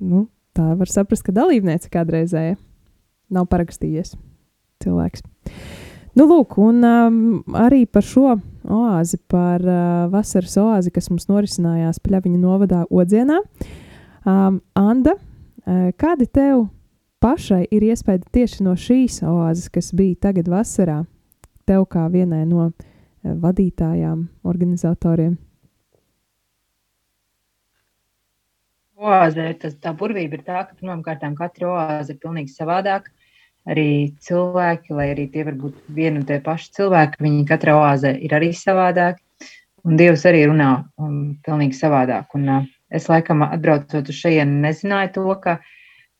nu, 0.00 0.26
tā 0.56 0.72
var 0.78 0.90
saprast, 0.90 1.24
ka 1.26 1.34
dalībniece 1.34 1.90
kādreizēja 1.92 2.56
nav 3.30 3.46
parakstījies 3.50 4.16
cilvēks. 4.82 5.24
Nu, 6.18 6.26
lūk, 6.26 6.56
un 6.58 6.82
um, 6.82 7.18
arī 7.54 7.84
par 7.86 8.02
šo 8.02 8.34
oāzi, 8.66 9.20
par 9.30 9.62
uh, 9.62 10.08
vasaras 10.10 10.56
oāzi, 10.58 10.90
kas 10.94 11.06
mums 11.12 11.28
norisinājās 11.30 12.02
Pļaviņa 12.02 12.40
novadā 12.40 12.82
Odzienā. 12.90 13.38
Um, 14.26 14.58
Anda, 14.76 15.14
uh, 15.14 15.92
kādi 16.00 16.26
tev 16.26 16.66
pašai 17.22 17.62
ir 17.70 17.86
iespēja 17.92 18.24
tieši 18.34 18.66
no 18.66 18.74
šīs 18.74 19.20
oāzes, 19.28 19.70
kas 19.70 19.92
bija 19.96 20.18
tagad 20.26 20.50
vasarā, 20.50 21.04
tev 21.68 21.86
kā 21.92 22.08
vienai 22.10 22.42
no 22.48 22.66
uh, 22.66 22.90
vadītājām, 23.22 24.26
organizatoriem? 24.42 25.38
Oāze, 29.00 29.46
tas, 29.60 29.74
tā 29.82 29.92
burvība 29.96 30.38
ir 30.38 30.44
tā, 30.46 30.64
ka 30.68 30.76
pirmkārt 30.78 31.24
katra 31.38 31.72
oāze 31.72 32.14
ir 32.14 32.20
pilnīgi 32.22 32.52
savādāka. 32.54 33.12
Arī 33.68 34.14
cilvēki, 34.24 34.94
lai 34.96 35.10
arī 35.12 35.26
tie 35.32 35.44
var 35.44 35.56
būt 35.60 35.76
vieni 35.92 36.22
un 36.22 36.28
tie 36.28 36.38
paši 36.40 36.70
cilvēki, 36.78 37.20
viņi 37.20 37.42
katrā 37.48 37.74
oāzē 37.76 38.14
ir 38.16 38.32
arī 38.36 38.54
savādāki. 38.56 39.20
Un 39.84 39.96
Dievs 40.00 40.24
arī 40.28 40.46
runā 40.48 40.70
um, 41.00 41.36
pilnīgi 41.44 41.76
savādāk. 41.76 42.32
Un, 42.36 42.48
uh, 42.48 42.64
es 42.92 43.08
laikam 43.08 43.44
atbraucot 43.46 44.08
uz 44.12 44.16
šejienu, 44.16 44.58
nezināju 44.64 45.12
to, 45.16 45.26
ka 45.44 45.58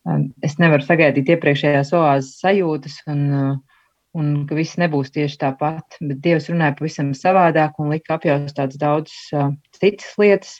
um, 0.08 0.28
es 0.44 0.56
nevaru 0.60 0.84
sagaidīt 0.84 1.32
iepriekšējās 1.32 1.92
oāzes 1.96 2.38
sajūtas. 2.44 3.00
Un, 3.12 3.26
uh, 3.32 3.82
un 4.20 4.30
ka 4.48 4.56
viss 4.58 4.78
nebūs 4.80 5.12
tieši 5.14 5.40
tāpat. 5.40 6.00
Bet 6.00 6.20
Dievs 6.24 6.48
runāja 6.52 6.76
pavisam 6.78 7.12
savādāk 7.16 7.80
un 7.80 7.92
lika 7.94 8.16
apjaust 8.16 8.56
tādas 8.56 8.80
daudzas 8.80 9.20
uh, 9.36 9.52
citas 9.76 10.12
lietas. 10.20 10.58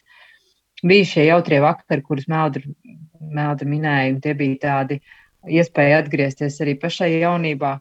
Bija 0.87 1.05
šie 1.05 1.27
jautrie 1.29 1.61
vakari, 1.61 2.03
kurus 2.05 2.29
Meldra, 2.31 2.63
Meldra 3.21 3.69
minēja, 3.69 4.13
un 4.15 4.21
tie 4.25 4.35
bija 4.37 4.61
tādi 4.65 5.01
iespēja 5.49 6.03
atgriezties 6.03 6.61
arī 6.65 6.77
pašai 6.81 7.11
jaunībā. 7.21 7.79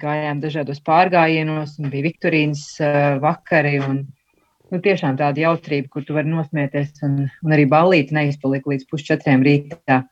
Gājām 0.00 0.38
dažādos 0.42 0.78
pārgājienos, 0.86 1.76
un 1.82 1.90
bija 1.90 2.06
Viktorīnas 2.06 2.62
uh, 2.82 3.16
vakari. 3.22 3.78
Un, 3.82 4.04
nu, 4.70 4.78
tiešām 4.82 5.18
tāda 5.18 5.42
jautrība, 5.42 5.90
kur 5.90 6.06
tu 6.06 6.14
vari 6.14 6.30
nosmieties, 6.30 6.92
un, 7.06 7.24
un 7.26 7.54
arī 7.56 7.64
ballīti 7.70 8.14
neizpalika 8.14 8.70
līdz 8.70 8.86
pusčetriem 8.90 9.42
rītā. 9.46 10.04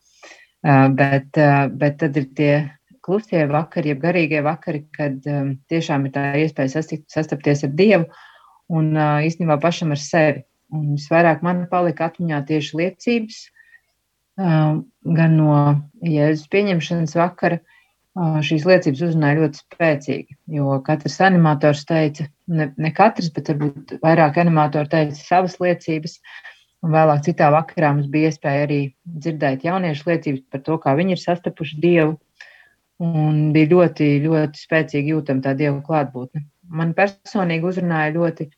Uh, 0.59 0.89
bet, 0.91 1.31
uh, 1.39 1.69
bet 1.71 2.01
tad 2.01 2.19
ir 2.19 2.27
tie 2.35 2.53
klusie 3.09 3.45
vakari, 3.47 3.93
jeb 3.93 4.03
garīgie 4.03 4.43
vakari, 4.43 4.83
kad 4.95 5.23
um, 5.31 5.53
tiešām 5.71 6.07
ir 6.07 6.15
tā 6.15 6.25
iespēja 6.43 6.75
sastikt, 6.75 7.07
sastapties 7.11 7.63
ar 7.65 7.71
Dievu 7.75 8.09
un 8.75 8.91
uh, 8.93 9.23
īstenībā 9.25 9.57
pašam 9.63 9.95
ar 9.95 10.01
sevi. 10.03 10.43
Un 10.75 10.93
visvairāk 10.95 11.41
man 11.45 11.63
palika 11.71 12.09
atmiņā 12.09 12.43
tieši 12.49 12.77
liecības, 12.79 13.39
uh, 14.41 14.79
gan 15.19 15.35
no 15.39 15.55
Jēzus 16.05 16.49
pieņemšanas 16.53 17.17
vakara. 17.19 17.61
Uh, 18.19 18.39
šīs 18.43 18.65
liecības 18.67 19.01
uzrunāja 19.05 19.37
ļoti 19.37 19.61
spēcīgi, 19.61 20.37
jo 20.57 20.79
katrs 20.83 21.19
animators 21.23 21.85
teica, 21.87 22.25
ne, 22.51 22.71
ne 22.75 22.89
katrs, 22.91 23.29
bet 23.35 23.51
varbūt 23.53 23.99
vairāk 24.03 24.39
animatori 24.41 24.91
teica 24.91 25.17
savas 25.17 25.59
liecības. 25.61 26.17
Un 26.83 26.93
vēlāk 26.95 27.21
citā 27.25 27.49
vakarā 27.53 27.91
mums 27.93 28.09
bija 28.11 28.31
iespēja 28.31 28.65
arī 28.65 28.79
dzirdēt 29.03 29.65
jauniešu 29.67 30.09
liecības 30.09 30.43
par 30.51 30.63
to, 30.65 30.77
kā 30.83 30.95
viņi 30.99 31.15
ir 31.15 31.21
sastapuši 31.21 31.79
Dievu, 31.83 32.17
Un 32.99 33.53
bija 33.55 33.69
ļoti, 33.71 34.07
ļoti 34.25 34.59
spēcīgi 34.59 35.13
jūtama 35.13 35.43
tā 35.45 35.53
dieva 35.55 35.77
klātbūtne. 35.85 36.43
Man 36.79 36.91
personīgi 36.97 37.67
uzrunāja 37.69 38.11
ļoti 38.17 38.49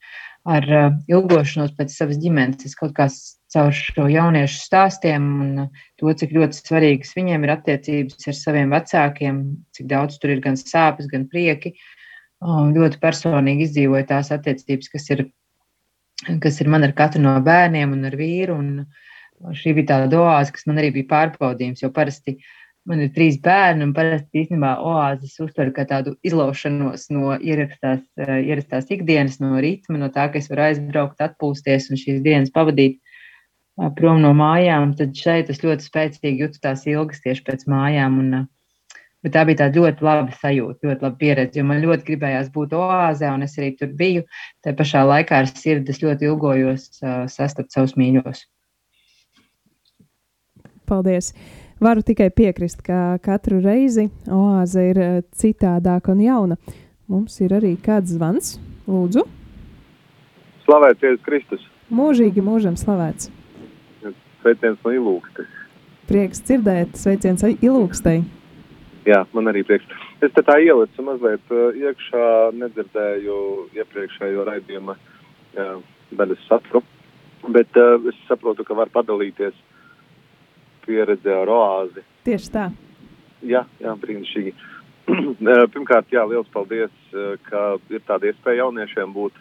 ar 0.50 0.68
uh, 0.74 0.94
ilgošanos 1.12 1.74
pēc 1.78 1.94
savas 1.94 2.20
ģimenes. 2.22 2.66
Es 2.66 2.78
kaut 2.78 2.94
kā 2.98 3.08
caur 3.54 3.74
šo 3.76 4.08
jauniešu 4.10 4.62
stāstiem 4.64 5.28
un 5.44 5.66
uh, 5.66 5.82
to, 6.02 6.12
cik 6.18 6.34
ļoti 6.38 6.62
svarīgas 6.62 7.14
viņiem 7.18 7.46
ir 7.46 7.54
attiecības 7.56 8.32
ar 8.32 8.38
saviem 8.38 8.74
vecākiem, 8.74 9.42
cik 9.78 9.90
daudz 9.92 10.18
tur 10.22 10.34
ir 10.34 10.42
gan 10.44 10.58
sāpes, 10.60 11.10
gan 11.12 11.28
prieki. 11.30 11.76
Un 12.42 12.74
ļoti 12.74 12.98
personīgi 13.02 13.68
izdzīvoju 13.68 14.08
tās 14.10 14.32
attiecības, 14.34 14.90
kas 14.90 15.12
ir, 15.14 15.28
kas 16.42 16.58
ir 16.64 16.72
man 16.74 16.88
ar 16.88 16.96
katru 16.98 17.22
no 17.22 17.36
bērniem 17.46 17.94
un 17.94 18.10
ar 18.10 18.18
vīru. 18.18 18.58
Un 18.58 19.54
šī 19.58 19.76
bija 19.78 19.94
tā 19.94 20.18
oāze, 20.18 20.54
kas 20.56 20.66
man 20.70 20.82
arī 20.82 20.90
bija 20.96 21.10
pārbaudījums, 21.12 21.84
jo 21.86 21.92
parasti 21.94 22.40
uh, 22.40 22.50
Man 22.90 23.02
ir 23.04 23.12
trīs 23.14 23.36
bērni, 23.46 23.86
un 23.86 23.92
parasti 23.94 24.42
īstenībā 24.42 24.72
oāzes 24.90 25.36
uztver 25.44 25.70
kā 25.76 25.84
tādu 25.90 26.16
izlaušanos 26.26 27.12
no 27.14 27.36
ierastās, 27.38 28.02
uh, 28.18 28.40
ierastās 28.42 28.90
ikdienas, 28.96 29.38
no 29.44 29.60
ritma, 29.62 30.00
no 30.02 30.10
tā, 30.14 30.26
ka 30.34 30.42
es 30.42 30.50
varu 30.50 30.66
aizbraukt, 30.66 31.22
atpūsties 31.22 31.92
un 31.92 32.02
šīs 32.02 32.24
dienas 32.26 32.50
pavadīt 32.56 32.98
uh, 32.98 33.92
prom 34.00 34.24
no 34.26 34.34
mājām. 34.38 34.96
Tad 34.98 35.14
šeit 35.14 35.54
es 35.54 35.62
ļoti 35.62 35.86
spēcīgi 35.86 36.42
jūtu 36.42 36.64
tās 36.66 36.88
ilgas 36.90 37.22
tieši 37.22 37.46
pēc 37.52 37.70
mājām. 37.70 38.18
Un, 38.24 38.34
uh, 38.40 39.00
bet 39.22 39.38
tā 39.38 39.46
bija 39.46 39.62
tāda 39.62 39.78
ļoti 39.78 40.10
laba 40.10 40.42
sajūta, 40.42 40.82
ļoti 40.88 41.06
laba 41.06 41.16
pieredze, 41.22 41.62
jo 41.62 41.70
man 41.70 41.86
ļoti 41.86 42.08
gribējās 42.10 42.50
būt 42.56 42.74
oāzē, 42.82 43.30
un 43.30 43.46
es 43.46 43.58
arī 43.62 43.76
tur 43.78 43.94
biju. 43.98 44.26
Tā 44.66 44.74
pašā 44.74 45.06
laikā 45.06 45.44
ar 45.44 45.54
sirdi 45.54 46.02
ļoti 46.02 46.32
ilgojos 46.34 46.90
uh, 47.04 47.28
sastapt 47.30 47.78
savus 47.78 47.94
mīļos. 47.94 48.48
Paldies! 50.90 51.36
Varu 51.82 52.04
tikai 52.06 52.30
piekrist, 52.30 52.84
ka 52.86 53.18
katru 53.26 53.58
reizi 53.64 54.04
oāze 54.30 54.84
ir 54.92 54.98
eh, 55.02 55.22
citādāka 55.34 56.14
un 56.14 56.20
jauna. 56.22 56.58
Mums 57.10 57.40
ir 57.42 57.56
arī 57.58 57.72
kāds 57.82 58.14
zvans. 58.14 58.60
Lūdzu, 58.86 59.24
Slavēts 60.66 61.02
Jēzus 61.02 61.24
Kristus. 61.26 61.64
mūžīgi 61.90 62.44
mūžam 62.46 62.78
slavēts. 62.78 63.32
Sveiciens 64.44 64.78
no 64.86 64.94
Ilūkstes. 64.94 65.50
Prieks 66.08 66.44
dzirdēt, 66.46 66.94
sveiciens 67.02 67.44
ilūkstei. 67.50 68.22
Jā, 69.10 69.24
man 69.34 69.50
arī 69.50 69.64
prieks. 69.66 69.90
Es 70.22 70.34
te 70.36 70.44
tā 70.46 70.60
ielicu 70.62 71.02
mazliet 71.06 71.54
uh, 71.54 71.74
iekšā, 71.74 72.24
nedzirdēju 72.62 73.38
iepriekšējo 73.80 74.46
raidījuma 74.52 74.96
uh, 74.98 75.76
daļas 76.14 76.46
saturu, 76.46 76.84
bet 77.50 77.80
uh, 77.80 77.98
es 78.12 78.22
saprotu, 78.28 78.66
ka 78.68 78.78
var 78.78 78.94
padalīties 78.94 79.58
pieredze 80.86 81.34
ar 81.34 81.50
oāzi. 81.52 82.04
Tieši 82.28 82.52
tā. 82.54 82.68
Jā, 83.42 83.64
jā 83.82 83.96
brīnišķīgi. 83.98 84.54
Eh, 85.12 85.64
Pirmkārt, 85.74 86.12
jā, 86.14 86.24
liels 86.30 86.50
paldies, 86.54 86.94
eh, 87.14 87.34
ka 87.48 87.78
ir 87.90 88.04
tāda 88.08 88.30
iespēja 88.30 88.66
jauniešiem 88.66 89.14
būt 89.16 89.40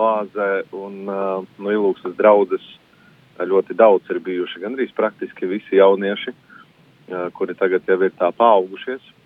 oāzē 0.00 0.50
un 0.72 1.08
uh, 1.10 1.42
no 1.60 1.72
Ilūkstas 1.72 2.14
draudzes 2.16 2.62
eh, 2.64 3.44
ļoti 3.44 3.76
daudz 3.76 4.08
ir 4.12 4.20
bijuši, 4.24 4.62
gandrīz 4.62 4.94
praktiski 4.96 5.48
visi 5.50 5.76
jaunieši, 5.76 6.32
uh, 6.32 7.26
kuri 7.36 7.56
tagad 7.58 7.88
jau 7.88 7.98
ir 8.00 8.14
tā 8.16 8.30
paaugušies. 8.36 9.16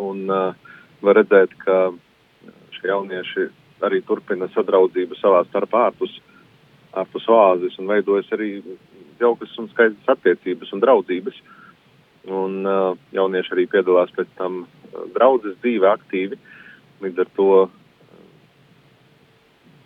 Un 0.00 0.30
var 0.32 1.18
redzēt, 1.18 1.50
ka 1.60 1.90
šie 2.72 2.86
jaunieši 2.88 3.42
arī 3.84 3.98
turpina 4.06 4.46
sadraudzību 4.54 5.18
savā 5.18 5.42
starpā 5.50 5.82
ārpus, 5.90 6.14
ārpus 6.96 7.26
oāzes 7.28 7.76
un 7.76 7.90
veidojas 7.90 8.30
arī 8.32 8.54
jaukas 9.22 9.52
un 9.60 9.68
skaistas 9.72 10.16
attiecības 10.16 10.72
un 10.74 10.82
draudzības. 10.84 11.42
Un 12.30 12.60
uh, 12.68 12.92
jaunieši 13.14 13.54
arī 13.56 13.66
piedalās 13.70 14.12
pēc 14.14 14.30
tam 14.38 14.62
uh, 14.62 15.06
draudzes 15.14 15.56
dzīve 15.62 15.88
aktīvi. 15.90 16.38
Līdz 17.02 17.24
ar 17.24 17.30
to 17.38 17.48
uh, 17.64 17.72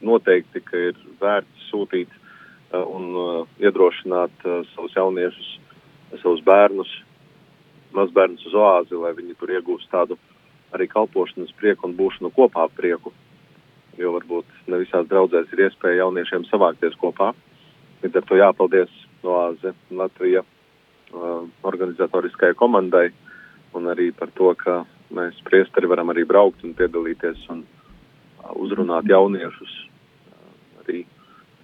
noteikti, 0.05 0.61
ka 0.65 0.83
ir 0.91 0.99
vērts 1.21 1.69
sūtīt 1.71 2.13
uh, 2.13 2.85
un 2.85 3.09
uh, 3.17 3.59
iedrošināt 3.63 4.45
uh, 4.45 4.63
savus 4.75 4.97
jauniešus, 4.99 5.53
savus 6.21 6.43
bērnus, 6.45 6.91
mazbērnus 7.97 8.45
uz 8.51 8.57
oāzi, 8.57 8.99
lai 9.01 9.15
viņi 9.17 9.37
tur 9.41 9.53
iegūst 9.57 9.89
tādu 9.93 10.19
arī 10.77 10.89
kalpošanas 10.91 11.55
prieku 11.57 11.89
un 11.89 11.97
būšanu 11.97 12.33
kopā 12.37 12.69
prieku. 12.77 13.13
Jo 13.97 14.13
varbūt 14.19 14.69
ne 14.69 14.83
visās 14.83 15.07
draudzēs 15.09 15.53
ir 15.55 15.67
iespēja 15.67 16.03
jauniešiem 16.03 16.45
savākties 16.51 16.99
kopā. 17.01 17.33
Līdz 18.03 18.21
ar 18.21 18.27
to 18.29 18.37
jāpaldies 18.37 18.93
Oāze 19.27 19.73
Latvija 19.91 20.43
uh, 20.43 21.47
organizatoriskajai 21.67 22.57
komandai 22.59 23.09
un 23.77 23.91
arī 23.93 24.11
par 24.17 24.31
to, 24.37 24.53
ka 24.59 24.85
mēs 25.15 25.39
priesteri 25.47 25.91
varam 25.91 26.11
arī 26.13 26.25
braukt 26.27 26.65
un 26.65 26.75
piedalīties 26.79 27.47
un 27.55 27.65
uh, 27.65 28.53
uzrunāt 28.55 29.09
jauniešus 29.11 29.75
uh, 29.83 30.47
arī 30.85 31.05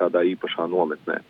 tādā 0.00 0.24
īpašā 0.34 0.66
nometnē. 0.70 1.20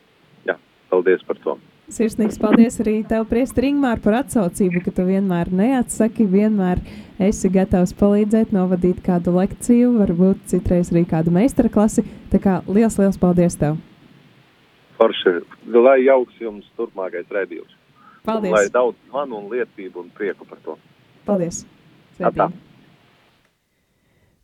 Jā, 0.48 0.58
paldies 0.90 1.24
par 1.28 1.40
to. 1.44 1.58
Sirsnīgs 1.92 2.38
paldies 2.40 2.78
arī 2.80 3.00
tev, 3.04 3.26
Priester 3.28 3.66
Ingmār, 3.68 3.98
par 4.00 4.20
atsaucību, 4.22 4.80
ka 4.86 4.94
tu 4.96 5.04
vienmēr 5.04 5.50
neatsaki, 5.52 6.24
vienmēr 6.30 6.80
esi 7.20 7.50
gatavs 7.52 7.92
palīdzēt, 7.98 8.54
novadīt 8.54 9.02
kādu 9.04 9.36
lekciju, 9.36 9.92
varbūt 9.98 10.46
citreiz 10.54 10.94
arī 10.94 11.04
kādu 11.10 11.34
meistara 11.34 11.72
klasi. 11.72 12.06
Tā 12.32 12.40
kā 12.40 12.60
liels, 12.70 12.96
liels 13.02 13.20
paldies 13.20 13.58
tev! 13.60 13.80
Forši, 15.02 15.30
lai 15.74 15.98
jauks 16.04 16.36
jums 16.38 16.66
turpmākais 16.78 17.26
redzījums. 17.34 17.74
Paldies! 18.22 18.52
Lai 18.54 18.68
daudz 18.70 18.98
zvanu 19.08 19.40
un 19.40 19.48
liecību 19.50 20.04
un 20.04 20.10
prieku 20.14 20.46
par 20.46 20.60
to. 20.62 20.76
Paldies! 21.26 21.64
Atā. 22.22 22.52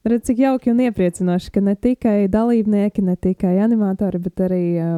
Redz, 0.09 0.25
cik 0.27 0.41
jauki 0.43 0.73
un 0.73 0.81
iepriecinoši, 0.83 1.53
ka 1.55 1.63
ne 1.63 1.77
tikai 1.79 2.27
dalībnieki, 2.33 3.05
ne 3.07 3.15
tikai 3.15 3.59
animatori, 3.63 4.19
bet 4.25 4.43
arī 4.49 4.63
uh, 4.83 4.97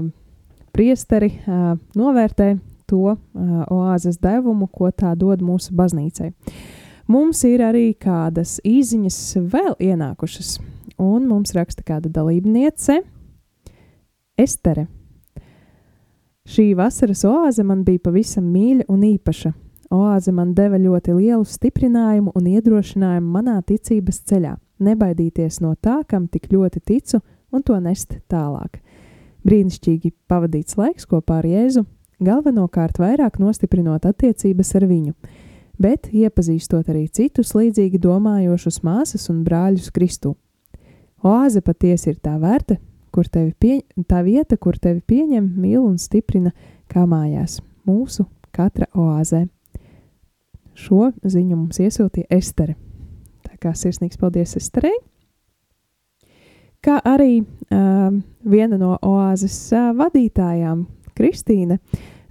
priesteri 0.73 1.33
uh, 1.43 1.75
novērtē 1.99 2.55
to 2.89 3.11
uh, 3.13 3.19
oāzes 3.69 4.21
devumu, 4.23 4.71
ko 4.73 4.89
tā 4.95 5.13
dod 5.19 5.43
mūsu 5.45 5.75
baznīcai. 5.77 6.31
Mums 7.11 7.43
ir 7.49 7.67
arī 7.67 7.91
kādas 8.01 8.61
īsiņas 8.65 9.19
vēl 9.51 9.75
ienākušas, 9.83 10.55
un 11.03 11.29
mums 11.29 11.53
raksta 11.59 11.85
kāda 11.85 12.13
dalībniece, 12.21 13.03
Estere. 14.41 14.87
Šī 16.49 16.73
vasaras 16.75 17.25
oāze 17.29 17.65
man 17.67 17.83
bija 17.85 18.01
pavisam 18.07 18.47
mīļa 18.49 18.87
un 18.89 19.03
īpaša. 19.05 19.53
Oāze 19.93 20.33
man 20.33 20.55
deva 20.55 20.79
ļoti 20.79 21.13
lielu 21.17 21.45
stiprinājumu 21.45 22.33
un 22.39 22.47
iedrošinājumu 22.47 23.33
manā 23.35 23.59
ticības 23.67 24.23
ceļā, 24.31 24.55
nebaidīties 24.81 25.61
no 25.61 25.75
tā, 25.75 26.01
kam 26.09 26.29
tik 26.29 26.49
ļoti 26.53 26.81
ticu, 26.81 27.21
un 27.53 27.65
to 27.67 27.77
nest 27.83 28.15
tālāk. 28.31 28.79
Brīnišķīgi 29.45 30.13
pavadīts 30.31 30.79
laiks 30.81 31.09
kopā 31.11 31.41
ar 31.43 31.49
Jēzu, 31.49 31.85
galvenokārt 32.25 33.01
vairāk 33.03 33.41
nostiprinot 33.43 34.07
attiecības 34.09 34.75
ar 34.79 34.87
viņu, 34.89 35.15
bet 35.81 36.09
iepazīstot 36.13 36.89
arī 36.93 37.09
citus 37.09 37.53
līdzīgi 37.57 38.01
domājošus 38.01 38.81
māsas 38.87 39.29
un 39.33 39.43
brāļus 39.45 39.91
Kristū. 39.93 40.37
Oāze 41.21 41.61
patiesi 41.61 42.15
ir 42.15 42.21
tā 42.23 42.39
vērta, 42.41 42.79
kur 43.13 43.29
tevi 43.29 43.53
pie, 43.59 43.81
tā 44.09 44.23
vieta, 44.27 44.57
kur 44.57 44.79
tevi 44.79 45.03
pieņem, 45.07 45.47
mīl 45.61 45.83
un 45.83 45.99
stiprina 45.99 46.53
kā 46.91 47.07
mājās, 47.09 47.61
mūsu 47.89 48.27
katra 48.55 48.89
oāzē. 48.95 49.47
Šo 50.75 51.11
ziņu 51.23 51.57
mums 51.57 51.81
iesūtīja 51.83 52.31
Estere. 52.33 52.77
Tā 53.45 53.59
kā 53.61 53.75
sirsnīgs 53.77 54.21
paldies 54.21 54.57
Esterei. 54.57 54.95
Kā 56.81 56.97
arī 57.05 57.43
uh, 57.43 58.09
viena 58.49 58.79
no 58.81 58.95
oāzes 59.05 59.57
uh, 59.77 59.91
vadītājām, 59.99 60.87
Kristīne, 61.19 61.77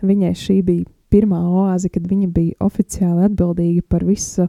viņai 0.02 0.32
šī 0.34 0.56
bija 0.65 0.88
pirmā 1.13 1.44
oāze, 1.46 1.92
kad 1.94 2.08
viņa 2.10 2.30
bija 2.34 2.58
oficiāli 2.65 3.28
atbildīga 3.28 3.84
par 3.89 4.06
visu 4.08 4.48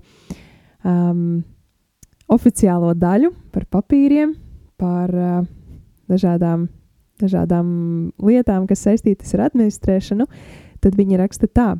um, 0.85 1.43
oficiālo 2.33 2.95
daļu, 2.97 3.33
par 3.53 3.67
papīriem, 3.77 4.33
par 4.81 5.13
uh, 5.13 5.43
dažādām, 6.11 6.69
dažādām 7.23 7.67
lietām, 8.21 8.67
kas 8.71 8.85
saistītas 8.87 9.35
ar 9.37 9.47
administrēšanu, 9.49 10.27
tad 10.83 10.97
viņa 10.99 11.21
raksta 11.23 11.49
tā. 11.49 11.75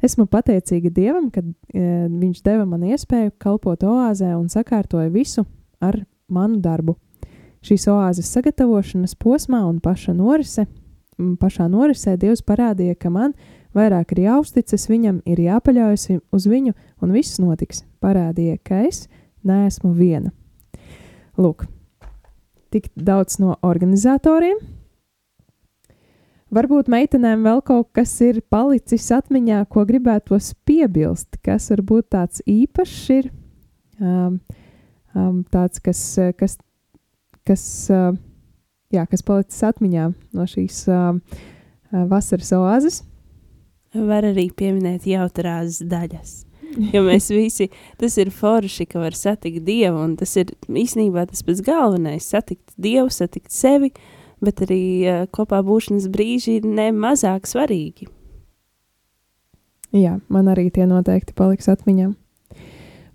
Esmu 0.00 0.24
pateicīga 0.32 0.88
Dievam, 0.96 1.28
ka 1.32 1.42
e, 1.44 2.08
Viņš 2.08 2.40
deva 2.44 2.64
man 2.68 2.86
iespēju 2.88 3.34
kalpot 3.40 3.82
oāzē 3.84 4.32
un 4.38 4.48
sakārtoja 4.48 5.10
visu 5.12 5.44
ar 5.80 5.98
manu 6.32 6.60
darbu. 6.64 6.96
Šīs 7.60 7.84
oāzes 7.92 8.30
sagatavošanas 8.32 9.12
posmā 9.20 9.60
un 9.68 9.82
paša 9.84 10.14
norise, 10.16 10.64
pašā 11.18 11.66
norisē 11.68 12.16
Dievs 12.16 12.40
parādīja, 12.46 12.96
ka 12.96 13.12
man 13.12 13.34
vairāk 13.76 14.14
ir 14.14 14.24
jāuzticas 14.24 14.88
viņam, 14.88 15.20
ir 15.28 15.42
jāpaļaujas 15.44 16.08
uz 16.32 16.46
viņu, 16.48 16.72
un 17.04 17.12
viss 17.12 17.40
notiks. 17.42 17.84
Parādīja, 18.00 18.56
ka 18.64 18.80
es 18.88 19.04
neesmu 19.44 19.92
viena. 19.96 20.32
Lūk, 21.36 21.66
tik 22.72 22.88
daudz 22.94 23.38
no 23.42 23.56
organizatoriem. 23.66 24.58
Varbūt 26.50 26.88
meitenēm 26.90 27.44
vēl 27.46 27.60
kaut 27.62 27.92
kas 27.94 28.16
ir 28.26 28.40
palicis 28.50 29.06
atmiņā, 29.14 29.62
ko 29.70 29.84
gribētos 29.86 30.50
piebilst, 30.66 31.38
kas 31.46 31.68
varbūt 31.70 32.08
tāds 32.16 32.42
īpašs 32.42 33.04
ir, 33.14 33.30
um, 34.02 34.40
um, 35.14 35.44
tāds, 35.54 35.78
kas, 35.78 36.02
kas, 36.40 36.58
kas, 37.46 37.62
uh, 37.94 38.10
jā, 38.90 39.06
kas 39.06 39.22
palicis 39.22 39.62
atmiņā 39.70 40.10
no 40.34 40.48
šīs 40.50 40.82
uh, 40.90 41.14
vasaras 42.10 42.50
oāzes. 42.58 43.00
Var 43.94 44.26
arī 44.34 44.50
pieminēt 44.50 45.06
jautrās 45.06 45.78
daļas. 45.86 46.49
Jo 46.94 47.02
mēs 47.06 47.30
visi, 47.32 47.68
tas 47.98 48.16
ir 48.20 48.30
forši, 48.34 48.86
ka 48.90 49.02
var 49.02 49.16
satikt 49.16 49.64
Dievu, 49.66 50.04
un 50.04 50.16
tas 50.20 50.36
ir 50.38 50.52
īstenībā 50.68 51.26
tas 51.30 51.42
pats 51.46 51.62
galvenais- 51.66 52.28
satikt 52.34 52.74
Dievu, 52.78 53.10
satikt 53.10 53.50
sevi, 53.54 53.92
bet 54.40 54.62
arī 54.64 54.84
uh, 55.04 55.26
kopā 55.32 55.60
būšanas 55.66 56.08
brīži 56.12 56.60
ir 56.60 56.68
nemazāk 56.68 57.48
svarīgi. 57.50 58.08
Jā, 59.90 60.20
man 60.30 60.46
arī 60.46 60.68
tie 60.70 60.86
noteikti 60.86 61.34
paliks 61.34 61.66
atmiņā. 61.70 62.12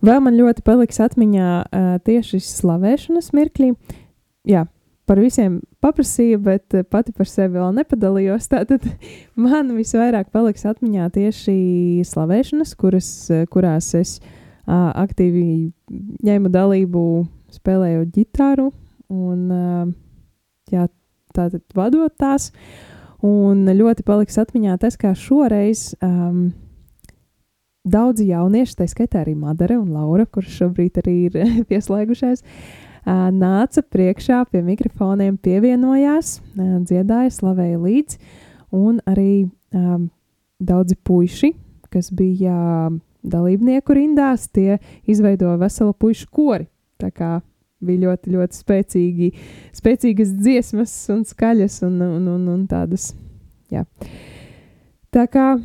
Vēl 0.05 0.19
man 0.21 0.35
ļoti 0.35 0.61
paliks 0.67 0.99
atmiņā 0.99 1.49
uh, 1.63 1.91
tieši 2.03 2.41
slavēšanas 2.43 3.31
mirkļi. 3.33 3.71
Jā, 4.45 4.65
par 5.05 5.19
visiem 5.21 5.59
paprasīju, 5.83 6.39
bet 6.45 6.75
uh, 6.75 6.85
pati 6.87 7.13
par 7.15 7.29
sevi 7.29 7.57
vēl 7.59 7.75
nepadalījos. 7.77 8.49
Tātad 8.53 8.87
man 9.39 9.73
visvairāk 9.77 10.31
paliks 10.33 10.65
atmiņā 10.69 11.09
tieši 11.15 11.55
slavēšanas, 12.07 12.73
kuras, 12.79 13.11
uh, 13.33 13.45
kurās 13.51 13.93
es 13.97 14.17
uh, 14.21 14.91
aktīvi 14.95 15.71
ņēmu 16.25 16.51
dalību, 16.53 17.05
spēlējot 17.55 18.11
ģitāru 18.17 18.69
un 19.13 19.47
uh, 19.53 19.87
jā, 20.73 20.89
tātad 21.35 21.63
vadot 21.77 22.13
tās. 22.19 22.51
Un 23.25 23.63
ļoti 23.65 24.03
paliks 24.05 24.37
atmiņā 24.37 24.75
tas, 24.81 24.97
kā 25.01 25.15
šoreiz 25.17 25.95
um, 26.03 26.51
daudzi 27.85 28.27
jaunieši, 28.27 28.75
tā 28.77 28.85
skaitā 28.91 29.23
arī 29.23 29.33
Madara 29.39 29.79
un 29.79 29.95
Laura, 29.95 30.27
kurš 30.29 30.59
šobrīd 30.59 30.99
arī 31.01 31.15
ir 31.29 31.39
pieslēgušies, 31.71 32.43
uh, 32.43 32.84
nāca 33.05 33.83
priekšā 33.83 34.43
pie 34.51 34.61
mikrofoniem, 34.65 35.37
pievienojās, 35.37 36.39
dziedāja, 36.55 37.33
slavēja 37.33 37.81
līdzi, 37.81 38.19
un 38.75 39.01
arī 39.05 39.47
daudzi 40.59 40.97
puiši, 41.05 41.51
kas 41.93 42.11
bija 42.15 42.89
dalībnieku 43.25 43.95
rindās, 43.97 44.47
tie 44.53 44.79
izveidoja 45.09 45.57
veselu 45.61 45.93
puišu 45.93 46.29
kori. 46.33 46.67
Tā 47.01 47.11
kā 47.11 47.39
bija 47.85 48.07
ļoti, 48.07 48.33
ļoti 48.35 48.59
spēcīgi, 48.59 49.31
spēcīgas 49.75 50.33
dziesmas 50.39 50.93
un 51.13 51.25
skaļas 51.27 51.81
un, 51.87 51.99
un, 52.01 52.27
un, 52.35 52.45
un 52.53 52.65
tādas. 52.69 53.11
Jā. 53.73 53.85
Tā 55.13 55.25
kā 55.31 55.55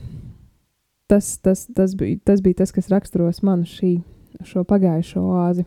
tas, 1.11 1.37
tas, 1.43 1.67
tas, 1.75 1.95
bija, 1.99 2.21
tas 2.25 2.43
bija 2.45 2.63
tas, 2.63 2.73
kas 2.75 2.91
raksturos 2.93 3.43
manu 3.47 3.69
šī, 3.69 3.99
šo 4.47 4.65
pagājušo 4.69 5.23
oāzi. 5.33 5.67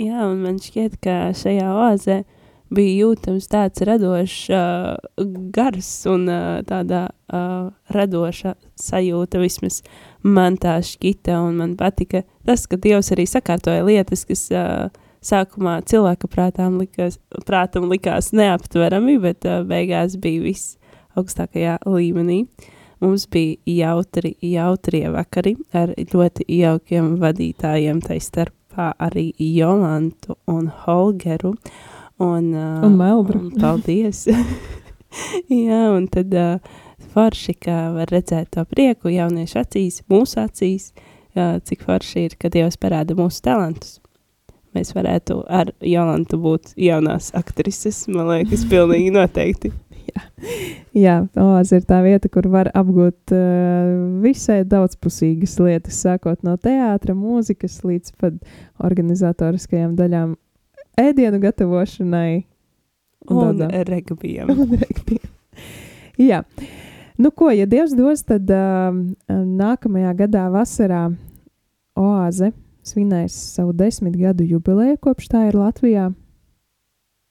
Jā, 0.00 0.22
un 0.30 0.38
man 0.40 0.56
šķiet, 0.62 0.94
ka 1.04 1.14
šajā 1.36 1.66
oāzē 1.76 2.22
bija 2.72 3.02
jūtams 3.02 3.50
tāds 3.50 3.82
radošs 3.84 4.46
uh, 4.54 4.94
gars 5.52 5.90
un 6.08 6.24
uh, 6.30 6.62
tāda 6.64 7.02
uh, 7.10 7.68
radoša 7.92 8.54
sajūta 8.80 9.42
vismaz 9.42 9.82
man 10.24 10.56
tā 10.60 10.78
šķita, 10.86 11.36
un 11.44 11.60
man 11.60 11.76
patika 11.76 12.22
tas, 12.48 12.64
ka 12.70 12.78
Dievs 12.80 13.12
arī 13.12 13.26
sakārtoja 13.28 13.84
lietas, 13.84 14.24
kas 14.28 14.46
uh, 14.54 14.88
sākumā 15.20 15.80
cilvēka 15.90 16.30
prātām 16.32 16.78
likās, 16.80 17.18
prātam 17.44 17.90
likās 17.92 18.32
neaptverami, 18.32 19.18
bet 19.20 19.44
uh, 19.44 19.60
beigās 19.68 20.16
bija 20.22 20.46
viss 20.46 20.78
augstākajā 21.18 21.76
līmenī. 21.84 22.46
Mums 23.04 23.26
bija 23.32 23.92
jautri, 23.92 24.32
jautrie 24.44 25.06
vakari 25.12 25.58
ar 25.76 25.92
ļoti 25.96 26.48
jaukiem 26.60 27.18
vadītājiem, 27.20 28.00
tai 28.04 28.20
starpā 28.70 28.94
arī 28.98 29.32
Jolantu 29.38 30.36
un 30.46 30.68
Holgeru. 30.68 31.54
Un, 32.18 32.54
uh, 32.54 32.84
Un 32.84 32.96
Melbru. 32.96 33.38
un 33.38 33.50
Paldies! 33.58 34.26
Jā, 35.48 35.90
un 35.96 36.06
tad 36.06 36.32
uh, 36.34 36.60
forši, 37.14 37.54
ka 37.54 37.92
var 37.94 38.06
redzēt 38.12 38.50
to 38.54 38.64
prieku 38.64 39.08
jauniešu 39.10 39.58
acīs, 39.58 40.02
mūsu 40.08 40.40
acīs, 40.44 40.92
uh, 41.34 41.58
cik 41.64 41.82
forši 41.82 42.26
ir, 42.26 42.36
kad 42.38 42.52
Dievs 42.52 42.76
parāda 42.76 43.16
mūsu 43.16 43.40
talantus. 43.42 44.00
Mēs 44.74 44.92
varētu 44.94 45.40
ar 45.48 45.72
Jolantu 45.82 46.38
būt 46.38 46.76
jaunās 46.76 47.32
aktrises, 47.34 48.06
man 48.08 48.28
liekas, 48.30 48.62
pilnīgi 48.70 49.10
noteikti. 49.10 49.72
Jā, 50.96 51.16
oāze 51.38 51.78
ir 51.78 51.86
tā 51.88 52.00
vieta, 52.04 52.28
kur 52.32 52.48
var 52.50 52.70
apgūt 52.74 53.34
uh, 53.36 53.90
visai 54.24 54.60
daudzpusīgas 54.68 55.56
lietas, 55.62 56.00
sākot 56.02 56.42
no 56.46 56.56
teātra, 56.60 57.14
mūzikas 57.14 57.80
līdz 57.86 58.14
pat 58.20 58.38
organizatoriskajām 58.82 59.94
daļām, 59.98 60.34
ēdienu 61.00 61.40
gatavošanai 61.42 62.44
Un 63.30 63.42
tādām. 63.44 63.74
regbijam. 63.88 64.50
un 64.50 64.74
regbijam. 64.80 65.30
Jā, 66.30 66.42
nu 67.20 67.30
ko, 67.32 67.50
ja 67.54 67.68
Dievs 67.70 67.94
dos, 67.96 68.24
tad 68.28 68.50
uh, 68.52 68.90
nākamajā 69.30 70.16
gadā 70.24 70.48
vasarā 70.52 71.06
oāze 71.96 72.50
svinēs 72.86 73.36
savu 73.54 73.72
desmit 73.76 74.16
gadu 74.18 74.44
jubileju, 74.44 74.98
kopš 75.00 75.30
tā 75.32 75.46
ir 75.48 75.56
Latvijā. 75.56 76.10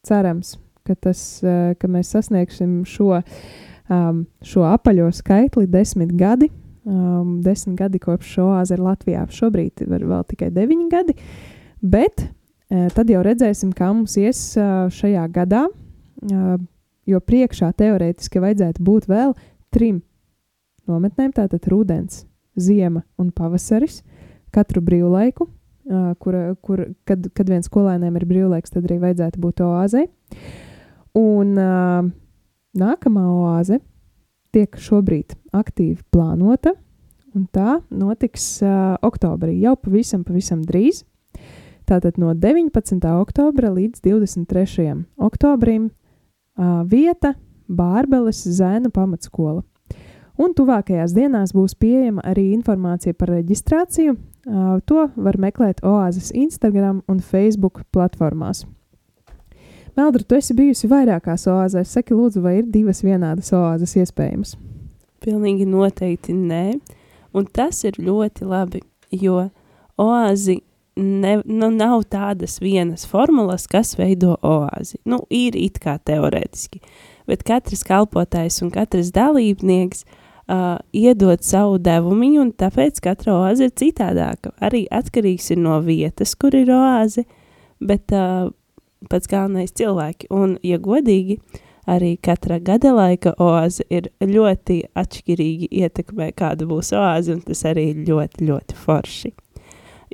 Cerams, 0.08 0.56
ka, 0.90 0.98
tas, 1.08 1.22
ka 1.44 1.92
mēs 1.92 2.10
sasniegsim 2.16 2.82
šo, 2.90 3.22
šo 4.42 4.66
apaļo 4.70 5.12
skaitli 5.16 5.70
desmit 5.70 6.12
gadi. 6.18 6.50
Um, 6.90 7.38
desmit 7.46 7.78
gadi 7.78 8.00
kopš 8.02 8.34
šo 8.34 8.50
oāze 8.56 8.74
ir 8.74 8.82
Latvijā. 8.82 9.28
Šobrīd 9.30 9.86
ir 9.86 10.06
vēl 10.10 10.26
tikai 10.32 10.50
deviņi 10.56 10.90
gadi, 10.90 11.16
bet 11.86 12.26
tad 12.70 13.10
jau 13.10 13.22
redzēsim, 13.26 13.72
kā 13.78 13.92
mums 13.94 14.16
ies 14.22 14.42
šajā 14.94 15.26
gadā. 15.34 15.66
Jo 17.10 17.22
priekšā 17.26 17.72
teorētiski 17.78 18.42
vajadzētu 18.42 18.84
būt 18.86 19.08
vēl 19.10 19.34
trim 19.74 20.02
nometnēm, 20.90 21.32
tātad 21.34 21.66
rudens, 21.72 22.24
ziema 22.60 23.04
un 23.18 23.32
pavasaris, 23.34 24.02
katru 24.54 24.82
brīvlaiku, 24.86 25.48
kur, 26.22 26.38
kur, 26.66 26.84
kad, 27.10 27.30
kad 27.34 27.50
viens 27.50 27.70
skolēniem 27.70 28.18
ir 28.20 28.26
brīvlaiks, 28.30 28.74
tad 28.74 28.86
arī 28.90 29.00
vajadzētu 29.06 29.42
būt 29.42 29.64
oāzei. 29.66 30.08
Un 31.18 31.56
uh, 31.58 32.10
nākamā 32.78 33.24
oāze 33.34 33.80
tiek 34.54 34.78
šobrīd 34.78 35.36
aktīvi 35.56 36.04
plānota, 36.14 36.76
un 37.36 37.48
tā 37.54 37.80
notiks 37.90 38.60
uh, 38.66 38.98
oktobrī, 39.06 39.56
jau 39.64 39.76
pavisam, 39.78 40.24
pavisam 40.26 40.62
drīz. 40.66 41.04
Tātad 41.90 42.20
no 42.22 42.36
19. 42.38 43.02
oktobra 43.18 43.72
līdz 43.74 44.04
23. 44.06 44.94
oktobrim 45.18 45.90
uh, 45.90 46.84
vieta 46.86 47.34
Bārbeles 47.70 48.44
Zēnu 48.46 48.92
pamatskola. 48.94 49.64
Un 50.40 50.54
tuvākajās 50.56 51.12
dienās 51.18 51.52
būs 51.52 51.74
pieejama 51.76 52.24
arī 52.30 52.52
informācija 52.54 53.18
par 53.18 53.34
reģistrāciju. 53.34 54.16
Uh, 54.16 54.78
to 54.88 55.10
var 55.18 55.38
meklēt 55.42 55.82
Oāzes 55.84 56.30
Instagram 56.32 57.02
un 57.12 57.20
Facebook 57.20 57.82
platformās. 57.92 58.64
Meldra, 60.00 60.24
tu 60.24 60.38
esi 60.38 60.54
bijusi 60.56 60.88
vairākās 60.88 61.44
oāzēs. 61.52 61.92
Saki, 61.92 62.16
lūdzu, 62.16 62.40
vai 62.46 62.60
ir 62.62 62.68
divas 62.72 63.02
vienādas 63.04 63.50
oāzes 63.58 63.98
iespējamas? 64.00 64.54
Pilnīgi 65.20 65.66
noteikti 65.68 66.32
nē. 66.38 66.78
Un 67.36 67.48
tas 67.52 67.82
ir 67.84 67.98
ļoti 68.00 68.48
labi, 68.48 68.80
jo 69.12 69.42
oāzi 70.00 70.62
ne, 70.96 71.34
nu, 71.44 71.68
nav 71.76 72.06
tādas 72.14 72.62
vienas 72.64 73.04
formulas, 73.10 73.68
kas 73.68 73.92
veido 74.00 74.38
oāzi. 74.46 75.02
Nu, 75.04 75.20
ir 75.28 75.58
it 75.60 75.82
kā 75.84 75.98
teorētiski, 76.08 76.80
bet 77.28 77.44
katrs 77.48 77.84
kalpotājs 77.88 78.62
un 78.64 78.72
katrs 78.72 79.12
dalībnieks 79.16 80.06
uh, 80.06 80.78
iedod 80.96 81.44
savu 81.44 81.76
devumiņu, 81.84 82.46
un 82.46 82.54
tāpēc 82.56 83.04
katra 83.04 83.36
oāze 83.42 83.68
ir 83.68 83.76
citādāka. 83.84 84.56
Arī 84.64 84.86
atkarīgs 84.88 85.52
ir 85.52 85.60
no 85.66 85.82
vietas, 85.84 86.38
kur 86.40 86.56
ir 86.56 86.72
oāze, 86.72 87.28
bet 87.84 88.16
uh, 88.16 88.48
pats 89.10 89.30
galvenais 89.32 89.74
cilvēki. 89.78 90.30
Un, 90.34 90.58
ja 90.66 90.80
godīgi, 90.82 91.40
arī 91.90 92.16
katra 92.22 92.60
gada 92.60 92.92
laika 92.94 93.34
oāze 93.42 93.86
ir 93.90 94.10
ļoti 94.22 94.82
atšķirīgi 95.00 95.70
ietekmē, 95.82 96.32
kāda 96.38 96.68
būs 96.70 96.92
oāze, 96.98 97.34
un 97.34 97.44
tas 97.46 97.64
arī 97.70 97.92
ļoti, 97.98 98.46
ļoti 98.50 98.80
forši. 98.84 99.34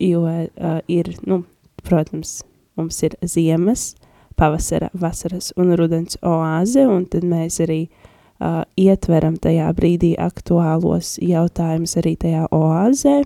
Jo 0.06 0.26
uh, 0.28 0.80
ir, 0.91 1.13
nu, 1.28 1.43
protams, 1.86 2.41
mums 2.76 3.00
ir 3.08 3.15
ziemas, 3.24 3.93
pavasara, 4.36 4.89
vasaras 4.93 5.54
un 5.58 5.71
rudens 5.80 6.19
oāze, 6.24 6.84
un 6.88 7.06
tad 7.12 7.24
mēs 7.28 7.62
arī 7.63 7.86
uh, 7.88 8.63
ietveram 8.80 9.39
tajā 9.39 9.71
brīdī 9.78 10.13
aktuālos 10.19 11.15
jautājumus 11.24 11.95
arī 12.02 12.15
tajā 12.19 12.45
oāzē, 12.56 13.21